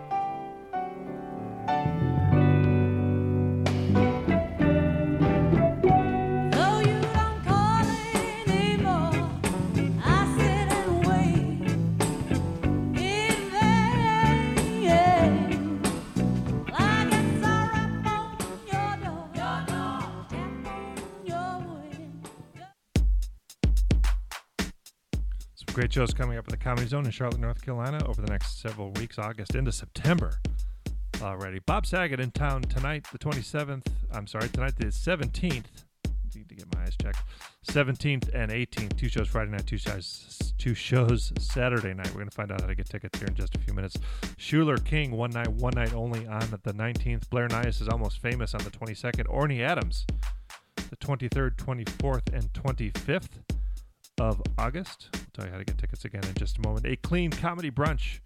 [25.76, 28.62] Great shows coming up at the Comedy Zone in Charlotte, North Carolina over the next
[28.62, 30.40] several weeks, August into September
[31.20, 31.58] already.
[31.58, 33.86] Bob Saget in town tonight, the 27th.
[34.10, 35.66] I'm sorry, tonight the 17th.
[36.34, 37.18] need to get my eyes checked.
[37.68, 42.06] 17th and 18th, two shows Friday night, two shows, two shows Saturday night.
[42.06, 43.98] We're going to find out how to get tickets here in just a few minutes.
[44.38, 47.28] Shuler King, one night, one night only on the 19th.
[47.28, 49.26] Blair Nias is almost famous on the 22nd.
[49.26, 50.06] Orny Adams,
[50.88, 53.42] the 23rd, 24th, and 25th
[54.18, 55.10] of August.
[55.36, 56.86] Tell you how to get tickets again in just a moment.
[56.86, 58.20] A clean comedy brunch.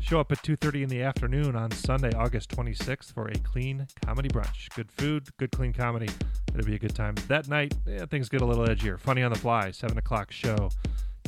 [0.00, 4.30] Show up at 2:30 in the afternoon on Sunday, August 26th for a clean comedy
[4.30, 4.74] brunch.
[4.74, 6.08] Good food, good clean comedy.
[6.54, 7.16] It'll be a good time.
[7.26, 8.98] That night, yeah, things get a little edgier.
[8.98, 10.70] Funny on the fly, 7 o'clock show.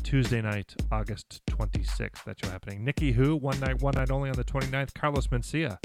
[0.03, 2.25] Tuesday night, August 26th.
[2.25, 2.83] That show happening.
[2.83, 4.95] Nikki Who, one night, one night only on the 29th.
[4.95, 5.77] Carlos Mencia,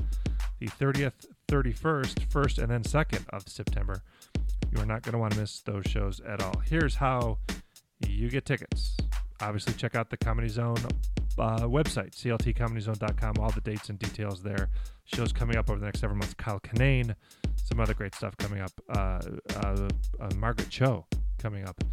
[0.60, 4.02] the 30th, 31st, 1st, and then 2nd of September.
[4.72, 6.62] You are not going to want to miss those shows at all.
[6.66, 7.40] Here's how
[8.08, 8.96] you get tickets.
[9.42, 10.78] Obviously, check out the Comedy Zone
[11.38, 13.36] uh, website, cltcomedyzone.com.
[13.40, 14.70] All the dates and details there.
[15.06, 16.34] Shows coming up over the next several months.
[16.34, 17.14] Kyle Kinane,
[17.64, 18.72] some other great stuff coming up.
[18.90, 19.20] Uh,
[19.58, 19.88] uh,
[20.20, 21.06] uh, Margaret Cho
[21.38, 21.84] coming up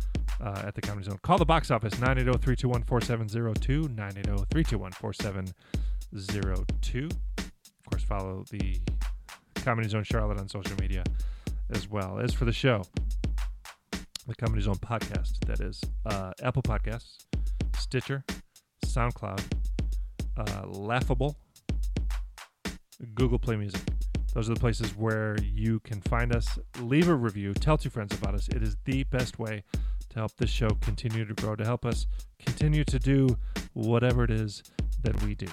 [0.40, 1.18] uh, at the Comedy Zone.
[1.22, 3.88] Call the box office 980 321 4702.
[3.88, 7.08] 980 321 4702.
[7.38, 8.80] Of course, follow the
[9.56, 11.04] Comedy Zone Charlotte on social media
[11.70, 12.18] as well.
[12.18, 12.84] As for the show,
[14.26, 17.24] the Comedy Zone podcast, that is uh, Apple Podcasts,
[17.76, 18.24] Stitcher,
[18.86, 19.42] SoundCloud,
[20.36, 21.36] uh, Laughable,
[23.14, 23.80] Google Play Music.
[24.32, 26.58] Those are the places where you can find us.
[26.80, 27.52] Leave a review.
[27.52, 28.48] Tell two friends about us.
[28.48, 29.64] It is the best way
[30.10, 32.06] to help this show continue to grow, to help us
[32.38, 33.26] continue to do
[33.72, 34.62] whatever it is
[35.02, 35.48] that we do.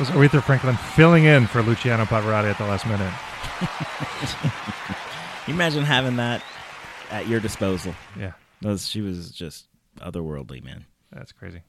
[0.00, 3.12] Was Aretha Franklin filling in for Luciano Pavarotti at the last minute.
[5.46, 6.42] you imagine having that
[7.10, 7.94] at your disposal?
[8.18, 8.32] Yeah,
[8.62, 9.66] Those, she was just
[9.98, 10.86] otherworldly, man.
[11.12, 11.60] that's crazy.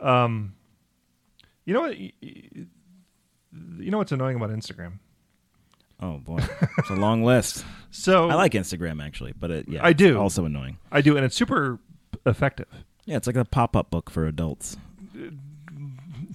[0.00, 0.54] Um,
[1.64, 1.96] you know what?
[1.96, 2.66] You
[3.52, 4.94] know what's annoying about Instagram?
[6.00, 6.40] Oh boy,
[6.78, 7.64] it's a long list.
[7.94, 10.18] So I like Instagram actually, but it, yeah, I it's do.
[10.18, 10.78] Also annoying.
[10.90, 11.78] I do, and it's super
[12.24, 12.66] effective.
[13.04, 14.78] Yeah, it's like a pop-up book for adults.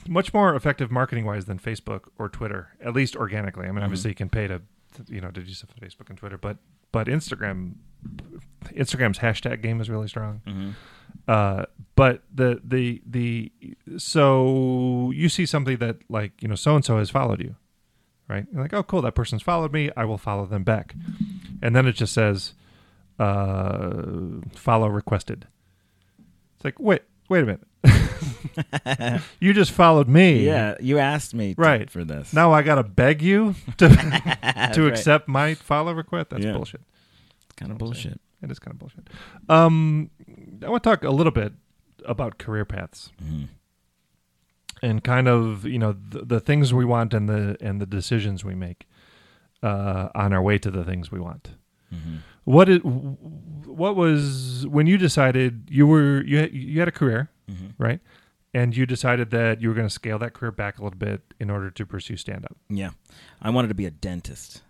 [0.08, 3.64] Much more effective marketing wise than Facebook or Twitter, at least organically.
[3.64, 3.84] I mean, Mm-hmm.
[3.86, 4.62] obviously you can pay to,
[5.08, 6.58] you know, to do stuff on Facebook and Twitter, but
[6.92, 7.74] but Instagram,
[8.68, 10.42] Instagram's hashtag game is really strong.
[10.48, 10.70] Mm-hmm.
[11.28, 11.64] Uh,
[11.96, 13.52] but the the the
[13.98, 17.56] so you see something that like you know so and so has followed you,
[18.30, 18.46] right?
[18.52, 19.90] You're like, oh, cool, that person's followed me.
[19.98, 20.96] I will follow them back,
[21.62, 22.54] and then it just says,
[23.20, 24.04] uh,
[24.56, 25.48] follow requested.
[26.56, 29.22] It's like, wait, wait a minute.
[29.40, 30.46] you just followed me.
[30.46, 31.90] Yeah, you asked me to- Right.
[31.90, 32.34] for this.
[32.34, 34.78] Now I gotta beg you to to right.
[34.78, 36.30] accept my follow request.
[36.32, 36.54] That's Yeah.
[36.54, 36.82] bullshit.
[37.46, 38.20] it's kind of bullshit.
[38.42, 39.08] It is kind of bullshit.
[39.50, 40.10] Um,
[40.64, 41.54] I want to talk a little bit
[42.06, 43.46] about career paths Mm-hmm.
[44.82, 48.44] and kind of you know the, the things we want and the and the decisions
[48.46, 48.88] we make
[49.64, 51.50] uh, on our way to the things we want.
[51.94, 52.18] Mm-hmm.
[52.48, 57.30] What is what was when you decided you were you had, you had a career
[57.52, 57.82] Mm-hmm.
[57.82, 58.00] right,
[58.54, 61.22] and you decided that you were going to scale that career back a little bit
[61.40, 62.58] in order to pursue stand up.
[62.70, 62.92] Yeah,
[63.42, 64.62] I wanted to be a dentist.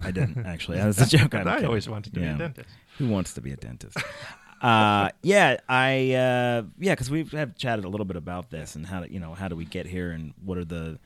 [0.00, 0.78] I didn't actually.
[0.78, 1.34] That's a joke.
[1.34, 1.66] I'm I kidding.
[1.66, 2.68] always wanted to be a dentist.
[2.98, 3.98] Who wants to be a dentist?
[4.62, 8.86] uh, yeah, I uh, yeah, because we have chatted a little bit about this and
[8.86, 10.98] how to, you know how do we get here and what are the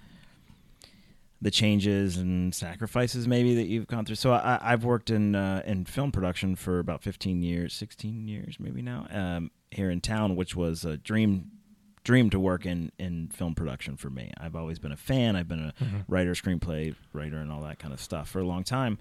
[1.43, 4.17] the changes and sacrifices maybe that you've gone through.
[4.17, 8.57] So I, I've worked in uh, in film production for about fifteen years, sixteen years
[8.59, 11.51] maybe now um, here in town, which was a dream
[12.05, 14.33] dream to work in in film production for me.
[14.39, 15.37] I've always been a fan.
[15.37, 15.75] I've been a
[16.09, 18.99] writer, screenplay writer, and all that kind of stuff for a long time.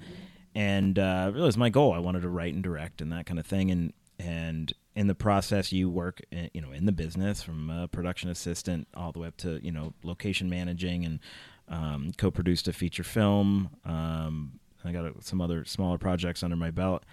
[0.54, 1.94] And uh, it was my goal.
[1.94, 3.72] I wanted to write and direct and that kind of thing.
[3.72, 7.88] And and in the process, you work, in, you know, in the business from a
[7.88, 11.20] production assistant all the way up to you know location managing and
[11.68, 13.70] um, co-produced a feature film.
[13.86, 17.04] Um, I got uh, some other smaller projects under my belt,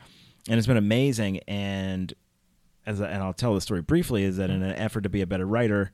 [0.49, 1.41] and it's been amazing.
[1.49, 2.13] And
[2.87, 5.23] as I, and I'll tell the story briefly, is that in an effort to be
[5.23, 5.93] a better writer,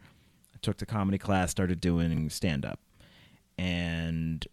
[0.55, 2.81] I took the comedy class, started doing stand up,
[3.57, 4.47] and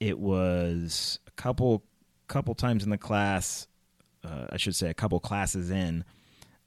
[0.00, 1.82] it was a couple
[2.28, 3.68] couple times in the class,
[4.24, 6.04] uh, I should say a couple classes in.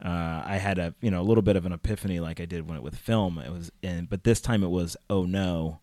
[0.04, 2.68] Uh, I had a you know a little bit of an epiphany like I did
[2.68, 3.38] when it with film.
[3.38, 5.80] It was, and but this time it was oh no,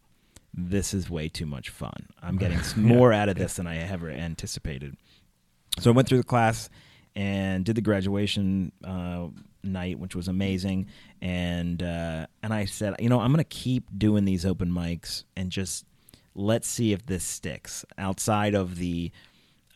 [0.56, 2.08] this is way too much fun.
[2.22, 4.96] I'm getting more out of this than I ever anticipated.
[5.78, 6.70] So I went through the class
[7.14, 9.28] and did the graduation uh,
[9.62, 10.86] night, which was amazing.
[11.20, 15.24] And uh, and I said, you know, I'm going to keep doing these open mics
[15.36, 15.84] and just
[16.34, 19.10] let's see if this sticks outside of the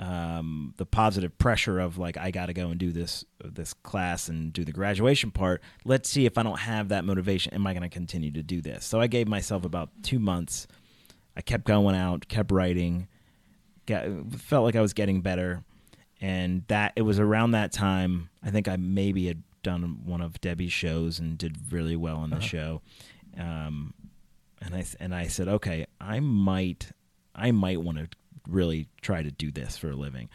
[0.00, 4.28] um, the positive pressure of like I got to go and do this this class
[4.28, 5.62] and do the graduation part.
[5.84, 7.52] Let's see if I don't have that motivation.
[7.52, 8.86] Am I going to continue to do this?
[8.86, 10.66] So I gave myself about two months.
[11.36, 13.08] I kept going out, kept writing,
[13.86, 15.62] got, felt like I was getting better,
[16.20, 18.30] and that it was around that time.
[18.42, 22.30] I think I maybe had done one of Debbie's shows and did really well in
[22.30, 22.80] the show.
[23.38, 23.92] Um,
[24.62, 26.90] and I and I said, okay, I might
[27.34, 28.08] I might want to
[28.50, 30.28] really try to do this for a living.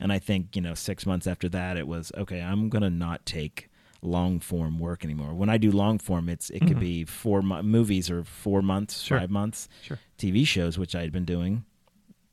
[0.00, 2.40] And I think you know, six months after that, it was okay.
[2.40, 3.68] I'm gonna not take
[4.02, 5.32] long form work anymore.
[5.34, 6.80] When I do long form, it's it could mm-hmm.
[6.80, 9.18] be four mo- movies or four months, Sure.
[9.20, 9.68] five months.
[9.82, 9.98] Sure.
[10.18, 11.64] TV shows, which I had been doing,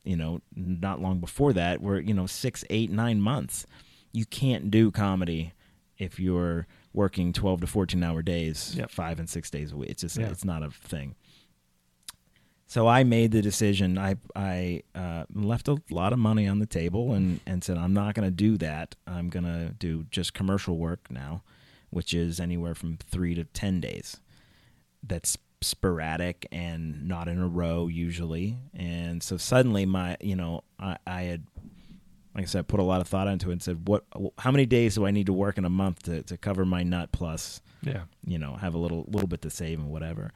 [0.03, 3.65] you know, not long before that, were you know six, eight, nine months.
[4.11, 5.53] You can't do comedy
[5.99, 8.89] if you're working twelve to fourteen hour days, Yep.
[8.89, 9.91] five and six days a week.
[9.91, 10.29] It's just Yeah.
[10.29, 11.13] it's not a thing.
[12.69, 13.97] So I made the decision.
[13.97, 17.93] I I uh, left a lot of money on the table and and said I'm
[17.93, 18.95] not going to do that.
[19.07, 21.41] I'm going to do just commercial work now,
[21.89, 24.17] which is anywhere from three to ten days.
[25.01, 28.57] That's sporadic and not in a row usually.
[28.75, 31.43] And so suddenly my you know I, I had
[32.35, 34.03] like I said put a lot of thought into it and said what
[34.37, 36.83] how many days do I need to work in a month to to cover my
[36.83, 38.03] nut plus Yeah.
[38.27, 40.31] you know have a little little bit to save and whatever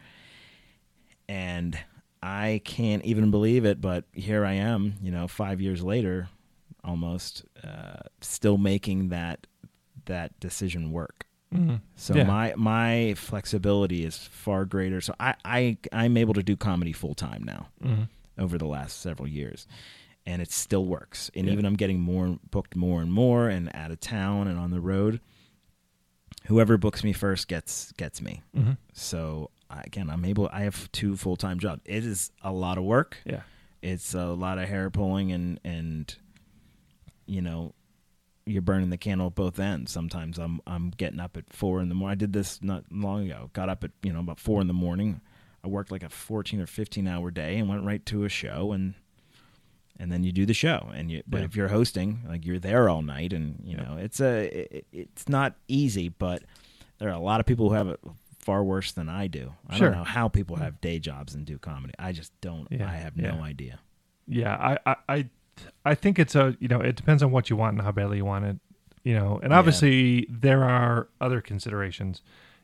[1.29, 1.77] and
[2.26, 6.30] i can't even believe it but here i am you know five years later
[6.84, 9.45] almost uh, still making that
[10.05, 11.82] that decision work Mhm.
[11.95, 12.24] so Yeah.
[12.24, 17.13] my my flexibility is far greater so i i i'm able to do comedy full
[17.13, 18.07] time now Mhm.
[18.39, 19.67] over the last several years
[20.26, 21.53] and it still works and Yeah.
[21.53, 24.82] even i'm getting more booked more and more and out of town and on the
[24.82, 25.19] road
[26.47, 28.78] whoever books me first gets gets me Mhm.
[28.93, 29.49] so
[29.86, 33.17] again i'm able i have two full-time jobs it is a lot of work.
[33.26, 33.41] Yeah.
[33.82, 36.15] it's a lot of hair pulling and and
[37.26, 37.74] you know
[38.45, 40.38] you're burning the candle at both ends sometimes.
[40.38, 43.49] I'm i'm getting up at four in the morning i did this not long ago.
[43.53, 45.21] Got up at you know about four in the morning.
[45.63, 48.74] I worked like a 14 or 15 hour day and went right to a show
[48.74, 48.95] and
[49.97, 51.45] and then you do the show and you but Yeah.
[51.45, 55.30] if you're hosting like you're there all night and you know it's a it, it's
[55.30, 56.43] not easy but
[56.99, 57.99] there are a lot of people who have it
[58.43, 59.89] far worse than i do i Sure.
[59.89, 60.61] don't know how people mm.
[60.61, 63.31] have day jobs and do comedy i just don't Yeah, i have yeah.
[63.35, 63.79] no idea
[64.27, 65.29] Yeah, I, I, I,
[65.85, 68.17] I think it's a you know it depends on what you want and how badly
[68.17, 68.57] you want it,
[69.03, 69.39] you know.
[69.43, 72.21] And obviously there are other considerations.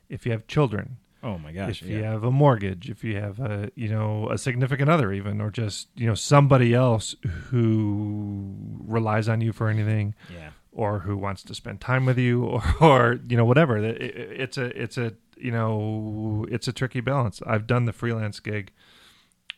[0.09, 3.39] If you have children, oh my gosh if you have a mortgage, if you have
[3.39, 7.15] a you know a significant other even, or just you know somebody else
[7.51, 8.55] who
[8.87, 10.49] relies on you for anything, yeah
[10.83, 13.77] or who wants to spend time with you, or, or you know whatever.
[13.77, 15.07] It- it- It's a it's a
[15.37, 17.41] you know it's a tricky balance.
[17.53, 18.71] I've done the freelance gig,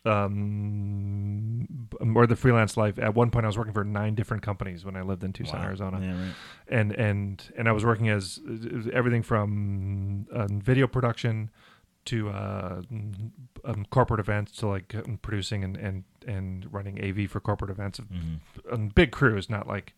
[0.05, 1.67] um,
[2.15, 2.97] or the freelance life.
[2.99, 5.59] At one point, I was working for nine different companies when I lived in Tucson,
[5.59, 5.65] Wow.
[5.67, 6.33] Arizona yeah, right.
[6.67, 8.39] and and and I was working as
[8.93, 11.49] everything from uh, video production
[12.05, 12.81] to uh,
[13.63, 17.99] um, corporate events to like um, producing and, and and running AV for corporate events
[17.99, 18.87] Mm-hmm.
[18.95, 19.93] big crews, not like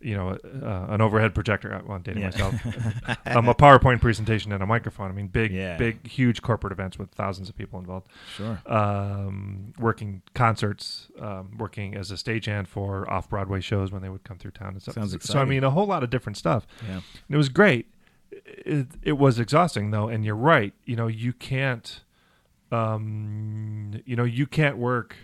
[0.00, 0.30] you know
[0.62, 1.72] uh, an overhead projector.
[1.72, 2.28] I'm dating Yeah.
[2.28, 2.54] myself.
[3.26, 5.10] um, a PowerPoint presentation and a microphone.
[5.10, 5.78] I mean, big, Yeah.
[5.78, 11.94] big, huge corporate events with thousands of people involved sure um, working concerts, um, working
[11.94, 14.94] as a stagehand for off Broadway shows when they would come through town and stuff.
[14.94, 16.66] Sounds So I mean, a whole lot of different stuff.
[16.86, 17.86] yeah And it was great.
[18.30, 20.74] It, it was exhausting though, and you're right.
[20.84, 22.02] You know, you can't,
[22.72, 25.16] um, you know, you can't work,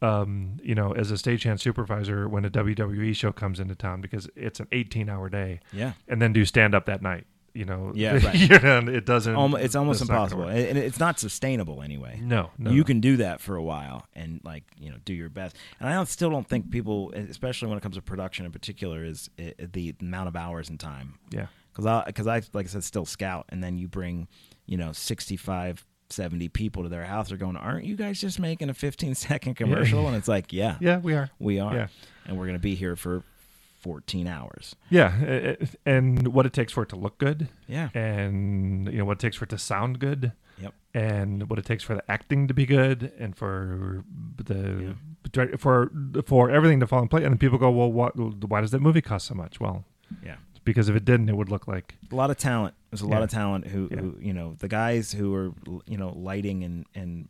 [0.00, 4.28] um, you know, as a stagehand supervisor when a WWE show comes into town because
[4.36, 7.26] it's an 18 hour day, yeah and then do stand up that night.
[7.54, 8.34] you know, Yeah, right.
[8.36, 9.32] you know, it doesn't.
[9.60, 12.20] It's almost it's not impossible, and it's not sustainable anyway.
[12.22, 15.28] No, no, you can do that for a while and like you know do your
[15.28, 15.56] best.
[15.80, 19.02] And I don't, still don't think people, especially when it comes to production in particular,
[19.04, 21.18] is the amount of hours and time.
[21.30, 24.28] Yeah, because I because I like I said still scout, and then you bring
[24.66, 27.28] you know 65, 70 people to their house.
[27.28, 30.06] They're going, aren't you guys just making a fifteen second commercial?
[30.06, 31.30] And it's like, yeah, yeah, we are.
[31.38, 31.86] we are, Yeah.
[32.26, 33.22] and we're gonna be here for
[33.80, 34.74] fourteen hours.
[34.90, 35.54] Yeah,
[35.86, 39.20] and what it takes for it to look good, Yeah, and you know what it
[39.20, 42.54] takes for it to sound good, yep, and what it takes for the acting to
[42.54, 44.04] be good, and for
[44.36, 44.94] the
[45.58, 45.90] for
[46.24, 47.24] for everything to fall in place.
[47.24, 48.16] And people go, well, what?
[48.16, 49.60] Why does that movie cost so much?
[49.60, 49.84] Well,
[50.24, 50.36] yeah.
[50.68, 52.74] Because if it didn't, it would look like a lot of talent.
[52.90, 53.98] There's a lot of talent who, Yeah.
[54.00, 55.52] who, you know, the guys who are,
[55.86, 57.28] you know, lighting and and,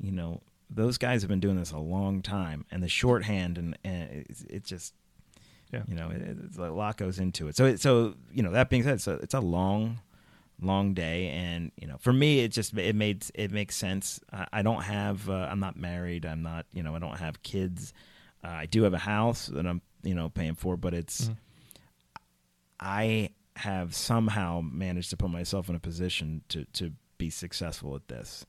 [0.00, 0.40] you know,
[0.70, 4.42] those guys have been doing this a long time, and the shorthand and and it's,
[4.48, 4.94] it's just,
[5.72, 5.82] Yeah.
[5.88, 7.56] you know, it, it's a lot goes into it.
[7.56, 9.98] So it, so you know, that being said, so it's a long,
[10.60, 14.20] long day, and you know, for me, it just it made it makes sense.
[14.32, 16.24] I, I don't have, uh, I'm not married.
[16.24, 17.92] I'm not, you know, I don't have kids.
[18.44, 21.28] Uh, I do have a house that I'm, you know, paying for, but it's.
[21.28, 21.36] Mhm.
[22.80, 28.08] I have somehow managed to put myself in a position to to be successful at
[28.08, 28.46] this.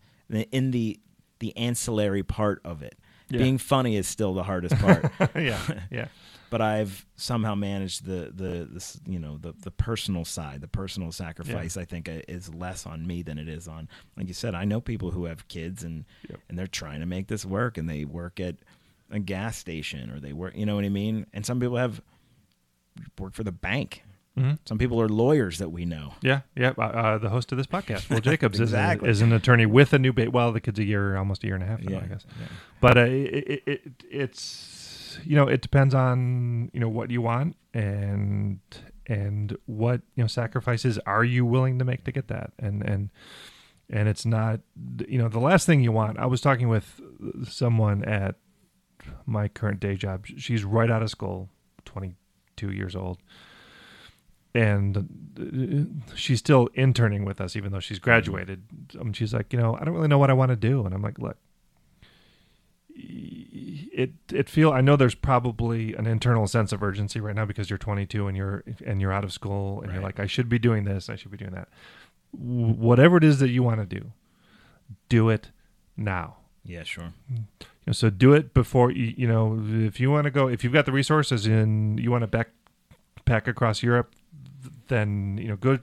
[0.52, 1.00] In the
[1.40, 2.96] the ancillary part of it,
[3.30, 3.40] Yeah.
[3.40, 5.12] being funny is still the hardest part.
[5.36, 5.60] yeah,
[5.92, 6.08] yeah,
[6.50, 11.12] but I've somehow managed the the this, you know the the personal side, the personal
[11.12, 11.76] sacrifice.
[11.76, 14.56] I think uh, is less on me than it is on, like you said.
[14.56, 16.40] I know people who have kids and Yep.
[16.50, 18.56] and they're trying to make this work, and they work at
[19.12, 21.28] a gas station or they work, you know what I mean.
[21.34, 22.02] And some people have
[23.20, 24.04] work for the bank.
[24.38, 24.58] Mhm.
[24.66, 26.14] Some people are lawyers that we know.
[26.22, 26.74] yeah, yeah.
[26.78, 29.08] Uh, uh, the host of this podcast, Will Jacobs, Exactly.
[29.10, 30.30] is, is an attorney with a new baby.
[30.30, 32.26] Well, the kid's a year, almost a year and a half now, I guess.
[32.40, 32.48] yeah.
[32.82, 33.08] but uh, it,
[33.48, 38.60] it, it it's you know it depends on you know what you want and
[39.06, 43.12] and what you know sacrifices are you willing to make to get that and and
[43.92, 44.62] and it's not
[45.08, 47.00] you know the last thing you want i was talking with
[47.48, 48.36] someone at
[49.28, 51.50] my current day job she's right out of school
[51.86, 53.20] 22 years old
[54.56, 54.98] and
[55.40, 58.64] uh, she's still interning with us even though she's graduated.
[59.00, 60.86] Um, she's like you know i don't really know what i want to do.
[60.86, 61.38] And i'm like look
[62.96, 67.70] it it feel I know there's probably an internal sense of urgency right now because
[67.70, 70.60] you're 22 and you're and you're out of school and you're like I should be
[70.60, 71.70] doing this I should be doing that.
[72.32, 74.12] Whatever it is that you want to do
[75.10, 75.52] do it
[75.98, 76.38] now.
[76.66, 77.14] Yeah, sure.
[77.30, 77.46] you
[77.88, 80.74] know, so do it before you you know if you want to go if you've
[80.74, 82.46] got the resources and you want to
[83.26, 84.14] backpack across Europe
[84.88, 85.80] then you know go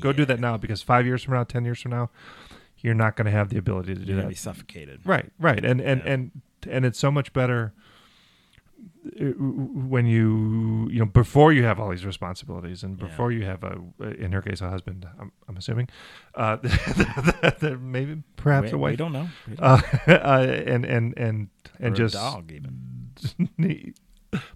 [0.00, 2.10] go do that now because 5 years from now 10 years from now
[2.78, 5.00] you're not going to have the ability to do You're that be suffocated.
[5.04, 6.12] Right, right, and and Yeah.
[6.12, 6.30] and
[6.68, 7.72] and it's so much better
[9.20, 9.24] uh,
[9.94, 13.06] when you you know before you have all these responsibilities and Yeah.
[13.06, 13.78] before you have a
[14.18, 15.06] in her case a husband.
[15.18, 15.88] I'm, I'm assuming,
[16.34, 16.58] uh,
[17.80, 18.92] maybe perhaps we, a wife.
[18.92, 19.28] We don't know.
[19.48, 19.80] We don't Uh,
[20.12, 21.48] uh, and and and
[21.80, 23.14] Or and a just dog even.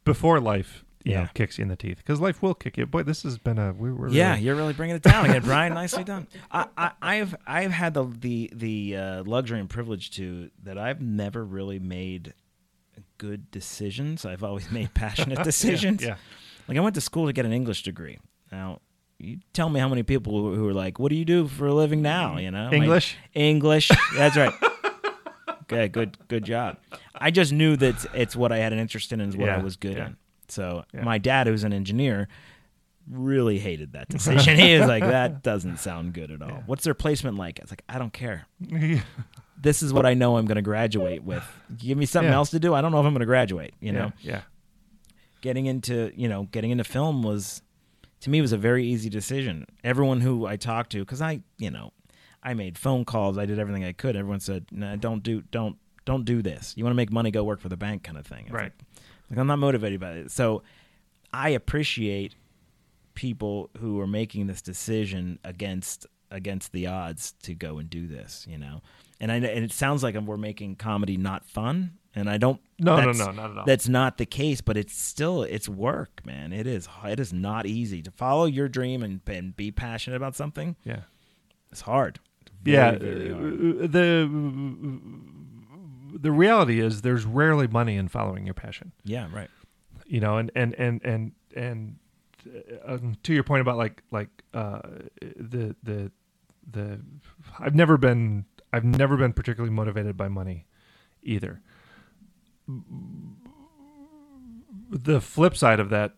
[0.05, 1.27] before life, you know, Yeah.
[1.35, 2.87] kicks you in the teeth because life will kick you.
[2.87, 5.43] Boy, this has been a we were Yeah, really- you're really bringing it down again,
[5.43, 5.75] Brian.
[5.75, 6.27] Nicely done.
[6.51, 11.01] I, I, I've I've had the the the uh, luxury and privilege to that I've
[11.01, 12.35] never really made
[13.19, 14.25] good decisions.
[14.25, 16.03] I've always made passionate decisions.
[16.03, 16.17] yeah.
[16.67, 18.19] Like I went to school to get an English degree.
[18.53, 18.81] Now,
[19.19, 21.75] you tell me how many people who are like, "What do you do for a
[21.75, 23.17] living now?" You know, I'm like, English?
[23.35, 23.91] English.
[24.17, 24.53] That's right.
[25.71, 26.79] Okay, good good job.
[27.15, 29.59] I just knew that it's, what I had an interest in and is what I
[29.59, 30.07] was good yeah.
[30.07, 30.17] in.
[30.49, 31.03] So Yeah.
[31.03, 32.29] my dad, who's an engineer,
[33.11, 34.57] really hated that decision.
[34.59, 37.59] he was like, "That doesn't sound good at all." What's their placement like?
[37.61, 38.47] I was like, "I don't care.
[39.61, 41.43] This is what I know I'm going to graduate with.
[41.77, 42.37] Give me something Yeah.
[42.37, 42.75] else to do.
[42.75, 44.41] I don't know if I'm going to graduate." You know, yeah, yeah.
[45.41, 47.63] getting into you know getting into film was
[48.21, 49.67] to me was a very easy decision.
[49.83, 51.93] Everyone who I talked to, because I you know
[52.43, 54.17] I made phone calls, I did everything I could.
[54.17, 56.75] Everyone said, "No, don't do don't don't do this.
[56.77, 58.47] You want to make money, go work for the bank," kind of thing.
[58.51, 58.65] Right.
[58.65, 58.73] Like,
[59.31, 60.31] like, I'm not motivated by it.
[60.31, 60.62] So
[61.33, 62.35] I appreciate
[63.14, 68.47] people who are making this decision against against the odds to go and do this.
[68.49, 68.83] You know,
[69.20, 71.93] and I and it sounds like we're making comedy not fun.
[72.14, 72.61] And I don't.
[72.81, 73.64] No, no, that's- no, not at all.
[73.64, 76.53] That's not the case, but it's still it's work, man.
[76.53, 80.35] It is it is not easy to follow your dream and, and be passionate about
[80.35, 80.76] something.
[80.85, 81.01] yeah.
[81.70, 82.18] It's hard.
[82.64, 83.85] yeah Very, very hard.
[83.85, 84.26] uh, the
[86.13, 89.51] the reality is there's rarely money in following your passion Yeah, right.
[90.07, 91.97] you know and and and and and
[92.47, 94.81] uh, um, to your point about like like uh
[95.37, 96.11] the the
[96.71, 97.01] the
[97.59, 100.67] i've never been i've never been particularly motivated by money
[101.23, 101.61] either
[104.91, 106.15] the flip side of that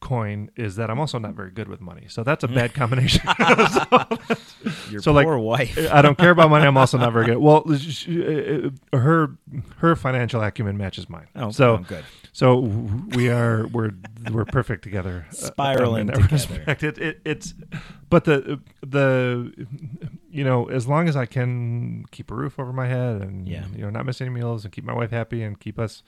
[0.00, 2.06] coin is that I'm also not very good with money.
[2.08, 3.22] So that's a bad combination.
[4.90, 5.78] Your So, like, poor wife.
[5.92, 6.66] I don't care about money.
[6.66, 7.38] I'm also not very good.
[7.38, 9.36] Well, sh- uh, her
[9.78, 11.28] her financial acumen matches mine.
[11.36, 12.04] Oh, so oh, good.
[12.32, 12.58] So
[13.14, 13.92] we are we're
[14.30, 15.26] we're perfect together.
[15.30, 16.34] uh, Spiraling in that together.
[16.34, 16.82] respect.
[16.82, 17.54] It, it, it's
[18.08, 19.52] but the the
[20.30, 23.64] you know as long as I can keep a roof over my head and Yeah.
[23.74, 26.02] you know not miss any meals and keep my wife happy and keep us.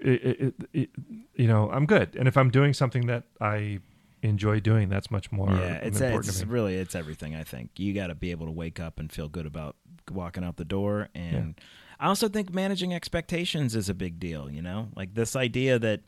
[0.00, 0.90] It, it, it,
[1.34, 2.16] you know, I'm good.
[2.16, 3.80] And if I'm doing something that I
[4.22, 6.52] enjoy doing, that's much more yeah, it's important it's to me.
[6.52, 7.34] really it's everything.
[7.34, 9.76] I think you got to be able to wake up and feel good about
[10.10, 11.54] walking out the door, and
[12.00, 14.50] I also think managing expectations is a big deal.
[14.50, 16.00] You know, like this idea that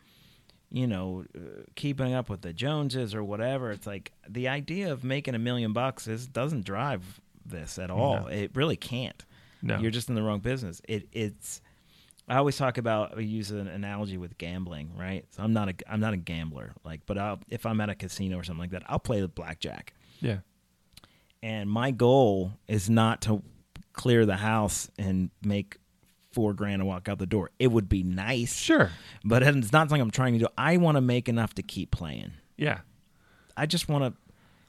[0.70, 3.70] you know uh, keeping up with the Joneses or whatever.
[3.70, 8.22] It's like the idea of making a million bucks is doesn't drive this at all.
[8.22, 8.26] No.
[8.26, 9.24] It really can't.
[9.62, 9.78] No.
[9.78, 10.80] You're just in the wrong business.
[10.89, 11.61] It it's.
[12.29, 15.24] I always talk about I use an analogy with gambling, right?
[15.31, 17.95] So I'm not a I'm not a gambler, like, but I'll, if I'm at a
[17.95, 20.39] casino or something like that, I'll play the blackjack yeah.
[21.43, 23.43] and my goal is not to
[23.93, 25.79] clear the house and make
[26.33, 27.51] four grand and walk out the door.
[27.59, 28.91] It would be nice, Sure.
[29.24, 30.49] but it's not something I'm trying to do.
[30.59, 32.33] I want to make enough to keep playing.
[32.59, 32.81] Yeah.
[33.57, 34.20] I just want to.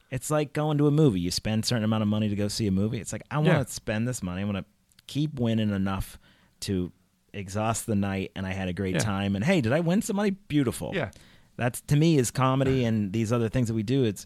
[0.10, 1.20] It's like going to a movie.
[1.20, 3.00] You spend a certain amount of money to go see a movie.
[3.00, 3.64] It's like I want Yeah.
[3.66, 4.42] to spend this money.
[4.44, 4.66] I want to
[5.08, 6.18] keep winning enough
[6.62, 6.92] to
[7.38, 9.00] exhaust the night, and I had a great Yeah.
[9.02, 9.36] time.
[9.36, 10.32] And hey, did I win some money?
[10.32, 10.92] Beautiful.
[10.96, 11.12] Yeah.
[11.56, 14.04] That's to me is comedy and these other things that we do.
[14.04, 14.26] It's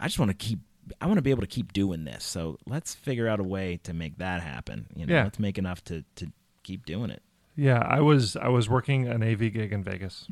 [0.00, 0.60] I just want to keep.
[1.00, 2.24] I want to be able to keep doing this.
[2.24, 4.86] So let's figure out a way to make that happen.
[4.96, 5.24] You know, Yeah.
[5.24, 6.32] let's make enough to to
[6.62, 7.22] keep doing it.
[7.56, 10.26] Yeah, I was I was working an AV gig in Vegas,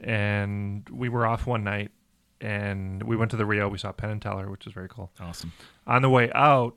[0.00, 1.90] and we were off one night,
[2.40, 3.68] and we went to the Rio.
[3.68, 5.10] We saw Penn and Teller, which is very cool.
[5.20, 5.52] Awesome.
[5.86, 6.76] On the way out,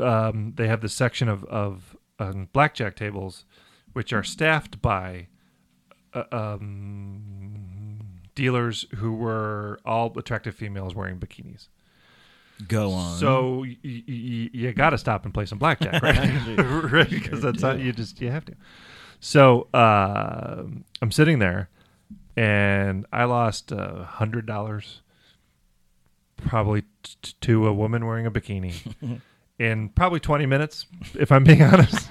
[0.00, 3.44] um, they have this section of of um, blackjack tables,
[3.92, 5.26] which are staffed by
[6.14, 7.98] uh, um,
[8.34, 11.68] dealers who were all attractive females wearing bikinis.
[12.68, 13.16] Go on.
[13.18, 16.30] So y- y- y- you got to stop and play some blackjack, right?
[16.92, 17.08] right?
[17.10, 18.54] Because that's how you just you have to.
[19.20, 20.64] So uh,
[21.02, 21.68] I'm sitting there,
[22.36, 25.00] and I lost a hundred dollars,
[26.36, 29.20] probably t- t- to a woman wearing a bikini,
[29.58, 32.08] in probably 20 minutes, if I'm being honest.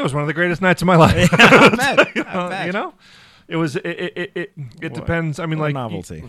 [0.00, 1.28] It was one of the greatest nights of my life.
[1.32, 2.16] I bet.
[2.16, 2.66] you, I know, bet.
[2.66, 2.94] you know?
[3.48, 5.38] it was it it it, it, it depends.
[5.38, 6.28] I mean, What like novelty.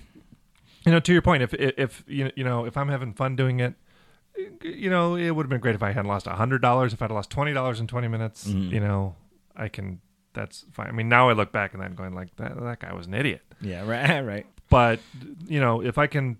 [0.85, 3.35] you know, to your point, if if, if you you know if I'm having fun
[3.35, 3.73] doing it,
[4.61, 6.93] you know, it would have been great if I hadn't lost hundred dollars.
[6.93, 8.71] If I'd lost twenty dollars in twenty minutes, Mhm.
[8.71, 9.15] you know,
[9.55, 10.01] I can.
[10.33, 10.87] That's fine.
[10.87, 12.57] I mean, now I look back and I'm going like that.
[12.57, 13.41] That guy was an idiot.
[13.61, 13.85] yeah.
[13.85, 14.21] Right.
[14.25, 14.45] Right.
[14.71, 14.99] But
[15.47, 16.37] you know, if I can,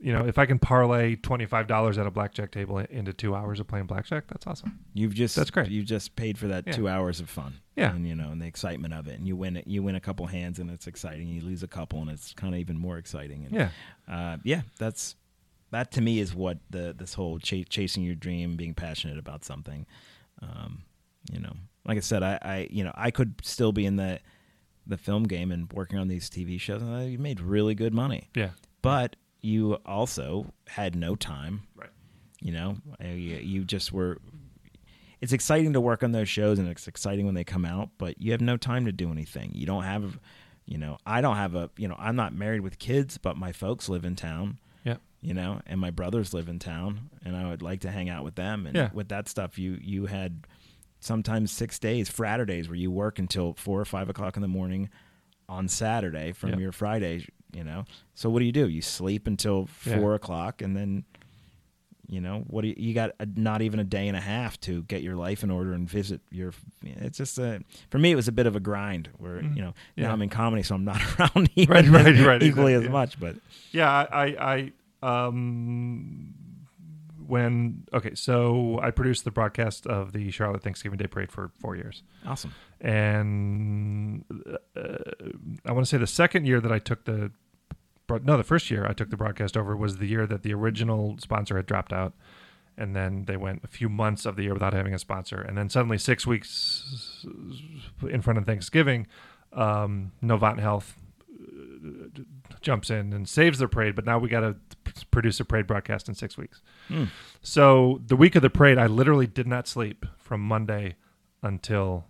[0.00, 3.34] you know, if I can parlay twenty five dollars at a blackjack table into two
[3.34, 4.78] hours of playing blackjack, that's awesome.
[4.94, 5.68] You've just That's great.
[5.68, 6.72] You just paid for that Yeah.
[6.74, 7.54] two hours of fun.
[7.76, 7.92] Yeah.
[7.94, 9.66] and you know, and the excitement of it, and you win it.
[9.66, 11.26] You win a couple hands, and it's exciting.
[11.26, 13.46] You lose a couple, and it's kind of even more exciting.
[13.46, 13.68] And, Yeah.
[14.08, 14.62] uh, yeah.
[14.78, 15.16] That's
[15.72, 19.44] that to me is what the this whole ch- chasing your dream, being passionate about
[19.44, 19.86] something.
[20.40, 20.82] Um,
[21.32, 21.54] you know,
[21.84, 24.20] like I said, I, I you know I could still be in the
[24.86, 28.28] the film game and working on these TV shows, and I made really good money.
[28.34, 28.50] Yeah.
[28.82, 31.90] But you also had no time Right.
[32.40, 34.18] you know, you you just were.
[35.20, 37.90] It's exciting to work on those shows, and it's exciting when they come out.
[37.96, 39.52] But you have no time to do anything.
[39.54, 40.18] You don't have,
[40.66, 43.52] you know, I don't have a, you know, I'm not married with kids, but my
[43.52, 44.58] folks live in town.
[44.84, 44.96] Yeah.
[45.20, 48.24] You know, and my brothers live in town, and I would like to hang out
[48.24, 48.66] with them.
[48.66, 48.90] And Yeah.
[48.92, 50.44] with that stuff, you you had
[51.02, 54.88] sometimes six days, Fridays, where you work until four or five o'clock in the morning
[55.48, 56.58] on Saturday from Yeah.
[56.58, 57.26] your Friday.
[57.54, 57.84] You know,
[58.14, 58.66] so what do you do?
[58.68, 59.98] You sleep until Yeah.
[59.98, 61.04] four o'clock, and then
[62.08, 64.58] you know what do you, you got a, not even a day and a half
[64.60, 68.16] to get your life in order and visit your it's just a for me it
[68.16, 70.00] was a bit of a grind where you know Mm-hmm.
[70.00, 70.06] Yeah.
[70.08, 72.88] now i'm in comedy so i'm not around Right, right, right, equally exactly, as yeah.
[72.90, 73.36] much but
[73.70, 74.72] Yeah, I, I,
[75.02, 76.34] I um,
[77.32, 81.76] when okay, so I produced the broadcast of the Charlotte Thanksgiving Day Parade for four
[81.76, 82.52] years, awesome.
[82.78, 84.22] And
[84.76, 84.98] uh,
[85.64, 87.32] I want to say the second year that I took the,
[88.10, 91.16] no, the first year I took the broadcast over was the year that the original
[91.20, 92.12] sponsor had dropped out,
[92.76, 95.56] and then they went a few months of the year without having a sponsor, and
[95.56, 97.24] then suddenly six weeks
[98.10, 99.06] in front of Thanksgiving,
[99.54, 100.98] um, Novant Health
[102.62, 104.56] jumps in and saves the parade, but now we got to
[105.10, 106.62] produce a parade broadcast in six weeks.
[106.88, 107.04] Hmm.
[107.42, 110.96] So the week of the parade, I literally did not sleep from Monday
[111.42, 112.06] until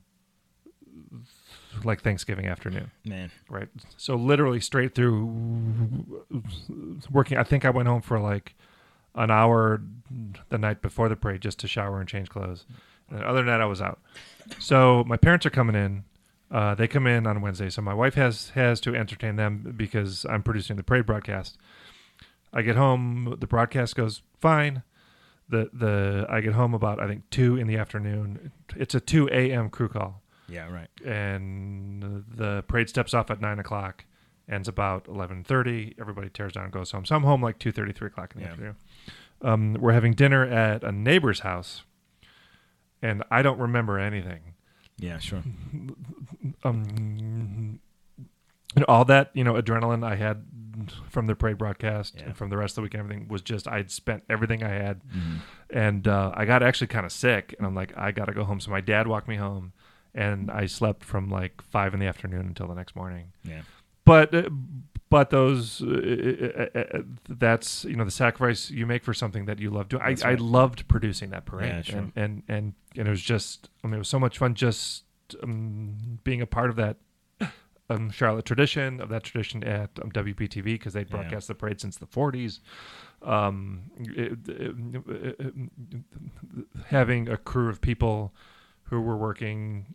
[1.85, 2.91] like Thanksgiving afternoon.
[3.05, 3.69] man Right.
[3.97, 6.25] So literally straight through
[7.11, 7.39] working.
[7.39, 8.55] I think I went home for like
[9.15, 9.83] an hour
[10.49, 12.65] the night before the parade just to shower and change clothes.
[13.11, 14.01] And other than that, I was out.
[14.59, 16.05] So my parents are coming in
[16.53, 20.27] Uh, they come in on Wednesday, so my wife has has to entertain them because
[20.29, 21.57] I'm producing the parade broadcast.
[22.53, 24.83] I get home, the broadcast goes fine.
[25.49, 28.53] The the I get home about I think two in the afternoon.
[28.77, 29.71] It's a two a.m.
[29.71, 30.89] crew call, Yeah, right.
[31.07, 34.05] and the parade steps off at nine o'clock,
[34.47, 35.95] ends about eleven thirty.
[35.99, 37.07] Everybody tears down and goes home.
[37.07, 38.51] So I'm home like two thirty, three o'clock in the Yeah.
[38.53, 38.77] afternoon.
[39.41, 41.83] Um, we're having dinner at a neighbor's house,
[43.01, 44.52] and I don't remember anything
[45.03, 45.43] Yeah, sure.
[46.65, 47.81] um,
[48.75, 50.45] and all that you know adrenaline I had
[51.11, 52.25] from the parade broadcast Yeah.
[52.27, 55.01] and from the rest of the week, everything was just I'd spent everything I had,
[55.05, 55.37] Mm-hmm.
[55.71, 58.45] and uh, I got actually kind of sick, and I'm like I got to go
[58.45, 58.61] home.
[58.61, 59.73] So my dad walked me home,
[60.15, 63.33] and I slept from like five in the afternoon until the next morning.
[63.45, 63.63] Yeah.
[64.05, 64.49] But uh,
[65.13, 69.45] but those uh, uh, uh, uh, that's you know the sacrifice you make for something
[69.45, 70.03] that you love doing.
[70.03, 71.99] I, That's I loved producing that parade, Yeah, sure.
[71.99, 72.65] and, and and
[72.99, 75.05] and it was just I mean it was so much fun just
[75.43, 76.97] um, being a part of that
[77.91, 81.17] um, Charlotte tradition of that tradition at um, WBTV because they'd Yeah.
[81.17, 82.61] broadcast the parade since the 40s.
[83.23, 83.83] Um,
[86.87, 88.33] having a crew of people
[88.93, 89.87] who were working.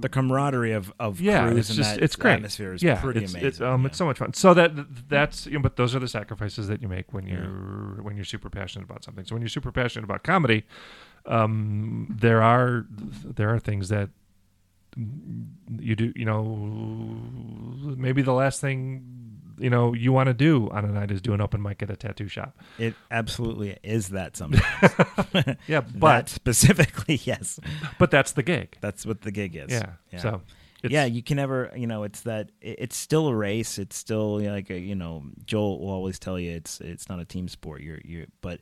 [0.00, 2.34] The camaraderie of of yeah, crews it's and just that it's great.
[2.34, 3.48] atmosphere is yeah, pretty it's, amazing.
[3.48, 3.86] It's, um, yeah.
[3.88, 4.34] it's so much fun.
[4.34, 4.72] So that
[5.08, 8.24] that's you know, but those are the sacrifices that you make when you're when you're
[8.24, 9.24] super passionate about something.
[9.24, 10.64] So when you're super passionate about comedy,
[11.26, 12.86] um, there are
[13.24, 14.10] there are things that
[14.96, 16.12] you do.
[16.14, 16.44] You know,
[17.96, 21.32] maybe the last thing you know you want to do on a night is do
[21.32, 22.56] an open mic at a tattoo shop.
[22.78, 24.64] It absolutely is that sometimes.
[25.66, 27.58] Yeah, but but specifically, yes,
[27.98, 28.76] but that's the gig.
[28.80, 29.70] that's what the gig is.
[29.70, 29.92] Yeah.
[30.18, 30.42] So
[30.82, 33.78] it's, yeah, you can never, you know, it's that it- it's still a race.
[33.78, 37.08] It's still you know, like a, you know, Joel will always tell you it's it's
[37.08, 37.82] not a team sport.
[37.82, 38.60] You're you are but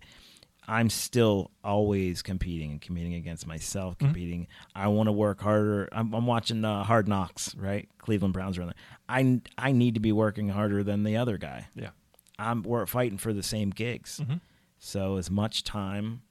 [0.71, 3.95] I'm still always competing and competing against myself.
[3.95, 4.07] Mm-hmm.
[4.07, 4.47] Competing.
[4.73, 5.89] I want to work harder.
[5.91, 7.89] I'm, I'm watching uh, Hard Knocks, right?
[7.99, 8.73] Cleveland Browns there.
[9.09, 11.66] I I need to be working harder than the other guy.
[11.75, 11.91] yeah.
[12.39, 14.21] I'm we're fighting for the same gigs.
[14.21, 14.37] Mm-hmm.
[14.79, 16.23] So as much time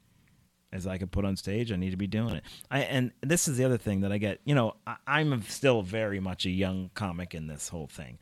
[0.72, 2.44] as I can put on stage, I need to be doing it.
[2.72, 4.40] I and this is the other thing that I get.
[4.46, 8.20] You know, I, I'm still very much a young comic in this whole thing.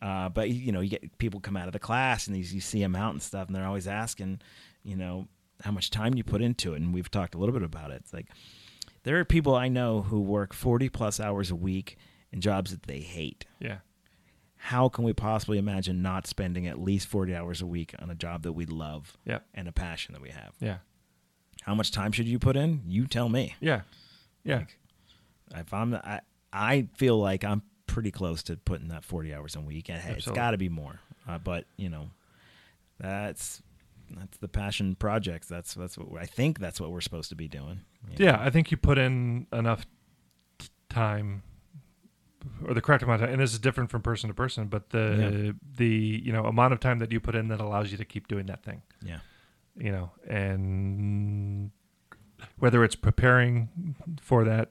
[0.00, 2.60] Uh, but you know, you get people come out of the class and these you
[2.60, 4.40] see them out and stuff, and they're always asking,
[4.84, 5.26] you know,
[5.62, 6.80] how much time you put into it.
[6.80, 8.02] And we've talked a little bit about it.
[8.04, 8.26] It's like
[9.04, 11.96] there are people I know who work 40 plus hours a week
[12.32, 13.78] in jobs that they hate Yeah.
[14.56, 18.14] how can we possibly imagine not spending at least 40 hours a week on a
[18.16, 19.38] job that we love Yeah.
[19.54, 20.54] and a passion that we have?
[20.60, 20.78] Yeah.
[21.62, 22.82] How much time should you put in?
[22.86, 23.54] You tell me.
[23.60, 23.82] Yeah.
[24.44, 24.64] Yeah.
[25.54, 26.20] If I'm, I,
[26.52, 29.88] I feel like I'm pretty close to putting that 40 hours a week.
[29.88, 31.00] And hey, it's got to be more.
[31.28, 32.10] Uh, but you know,
[32.98, 33.62] that's
[34.10, 35.46] that's the passion projects.
[35.48, 36.58] That's that's what I think.
[36.58, 37.80] That's what we're supposed to be doing.
[38.10, 38.32] you know?
[38.32, 39.86] Yeah, I think you put in enough
[40.58, 41.42] t- time
[42.64, 44.90] or the correct amount of time, and this is different from person to person, but
[44.90, 48.04] the the you know amount of time that you put in that allows you to
[48.04, 49.18] keep doing that thing, Yeah.
[49.76, 51.70] you know, and
[52.58, 54.70] whether it's preparing for that,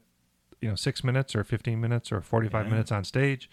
[0.61, 2.71] you know, six minutes or fifteen minutes or forty five Yeah.
[2.71, 3.49] minutes on stage,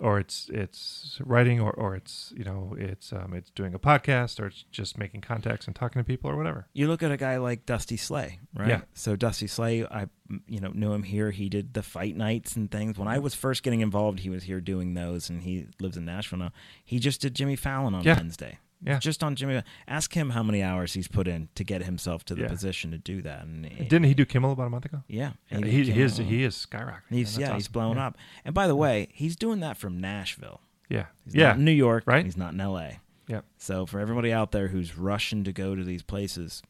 [0.00, 4.38] or it's it's writing or, or it's you know it's um, it's doing a podcast
[4.40, 6.66] or it's just making contacts and talking to people or whatever.
[6.72, 8.68] you look at a guy like Dusty Slay, right?
[8.68, 8.80] Yeah.
[8.94, 10.06] So Dusty Slay, I
[10.46, 11.30] you know knew him here.
[11.30, 12.98] He did the fight nights and things.
[12.98, 16.04] When I was first getting involved, he was here doing those, and he lives in
[16.04, 16.52] Nashville now.
[16.84, 18.16] He just did Jimmy Fallon on Yeah.
[18.16, 18.58] Wednesday.
[18.80, 18.98] Yeah.
[18.98, 19.62] just on Jimmy.
[19.88, 22.48] Ask him how many hours he's put in to get himself to the Yeah.
[22.48, 23.42] position to do that.
[23.44, 25.02] And Didn't he do Kimmel about a month ago?
[25.08, 27.00] Yeah, Yeah, he, he is he is skyrocketing.
[27.10, 27.72] He's yeah, That's he's awesome.
[27.72, 28.06] blowing Yeah.
[28.06, 28.16] up.
[28.44, 30.60] And by the way, he's doing that from Nashville.
[30.88, 32.24] Yeah, He's yeah, not in New York, right?
[32.24, 33.00] He's not in L.A.
[33.26, 36.62] yeah, So for everybody out there who's rushing to go to these places,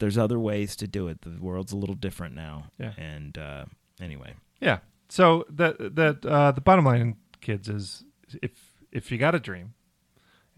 [0.00, 1.22] there's other ways to do it.
[1.22, 2.70] The world's a little different now.
[2.78, 2.94] Yeah.
[2.96, 3.66] And uh,
[4.00, 4.78] anyway, yeah.
[5.08, 8.04] So that that uh, the bottom line, kids, is
[8.42, 8.52] if
[8.90, 9.74] if you got a dream,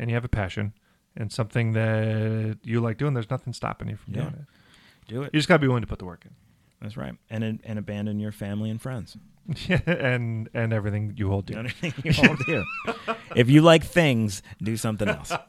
[0.00, 0.72] and you have a passion,
[1.16, 4.20] and something that you like doing, there's nothing stopping you from Yeah.
[4.22, 4.44] doing it.
[5.06, 5.30] do it.
[5.32, 6.32] You just gotta be willing to put the work in.
[6.80, 7.14] That's right.
[7.28, 9.16] And and abandon your family and friends.
[9.68, 11.58] Yeah, and and everything you hold dear.
[11.58, 12.64] Anything you hold dear.
[13.36, 15.32] if you like things, do something else.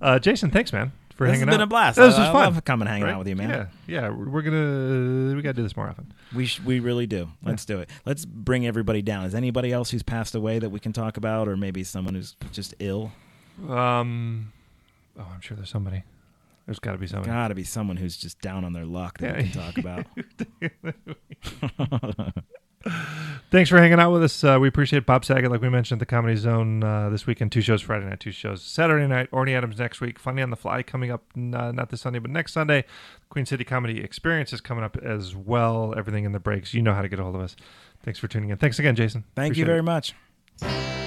[0.00, 1.60] Uh, Jason, thanks, man, for This has been out.
[1.62, 1.96] a blast.
[1.96, 2.54] This I- was I fun.
[2.54, 3.12] love coming hanging right?
[3.12, 3.50] out with you, man.
[3.50, 4.08] Yeah, yeah.
[4.10, 6.12] We're we're gonna we gotta do this more often.
[6.34, 7.28] We sh- we really do.
[7.42, 7.90] Let's do it.
[8.06, 9.24] Let's bring everybody down.
[9.24, 12.36] Is anybody else who's passed away that we can talk about, or maybe someone who's
[12.52, 13.12] just ill?
[13.68, 14.52] Um,
[15.18, 16.02] oh, I'm sure there's somebody.
[16.66, 17.30] There's got to be somebody.
[17.30, 20.06] Got to be someone who's just down on their luck that we can talk about.
[23.50, 24.42] Thanks for hanging out with us.
[24.42, 27.52] Uh, we appreciate Bob Saget, like we mentioned, the Comedy Zone uh, this weekend.
[27.52, 29.30] Two shows Friday night, two shows Saturday night.
[29.30, 30.18] Orny Adams next week.
[30.18, 32.84] Funny on the Fly coming up, uh, not this Sunday, but next Sunday.
[33.28, 35.92] Queen City Comedy Experience is coming up as well.
[35.96, 36.72] Everything in the breaks.
[36.72, 37.54] You know how to get a hold of us.
[38.02, 38.56] Thanks for tuning in.
[38.56, 39.24] Thanks again, Jason.
[39.34, 39.82] Thank appreciate you very it.
[39.82, 41.01] much.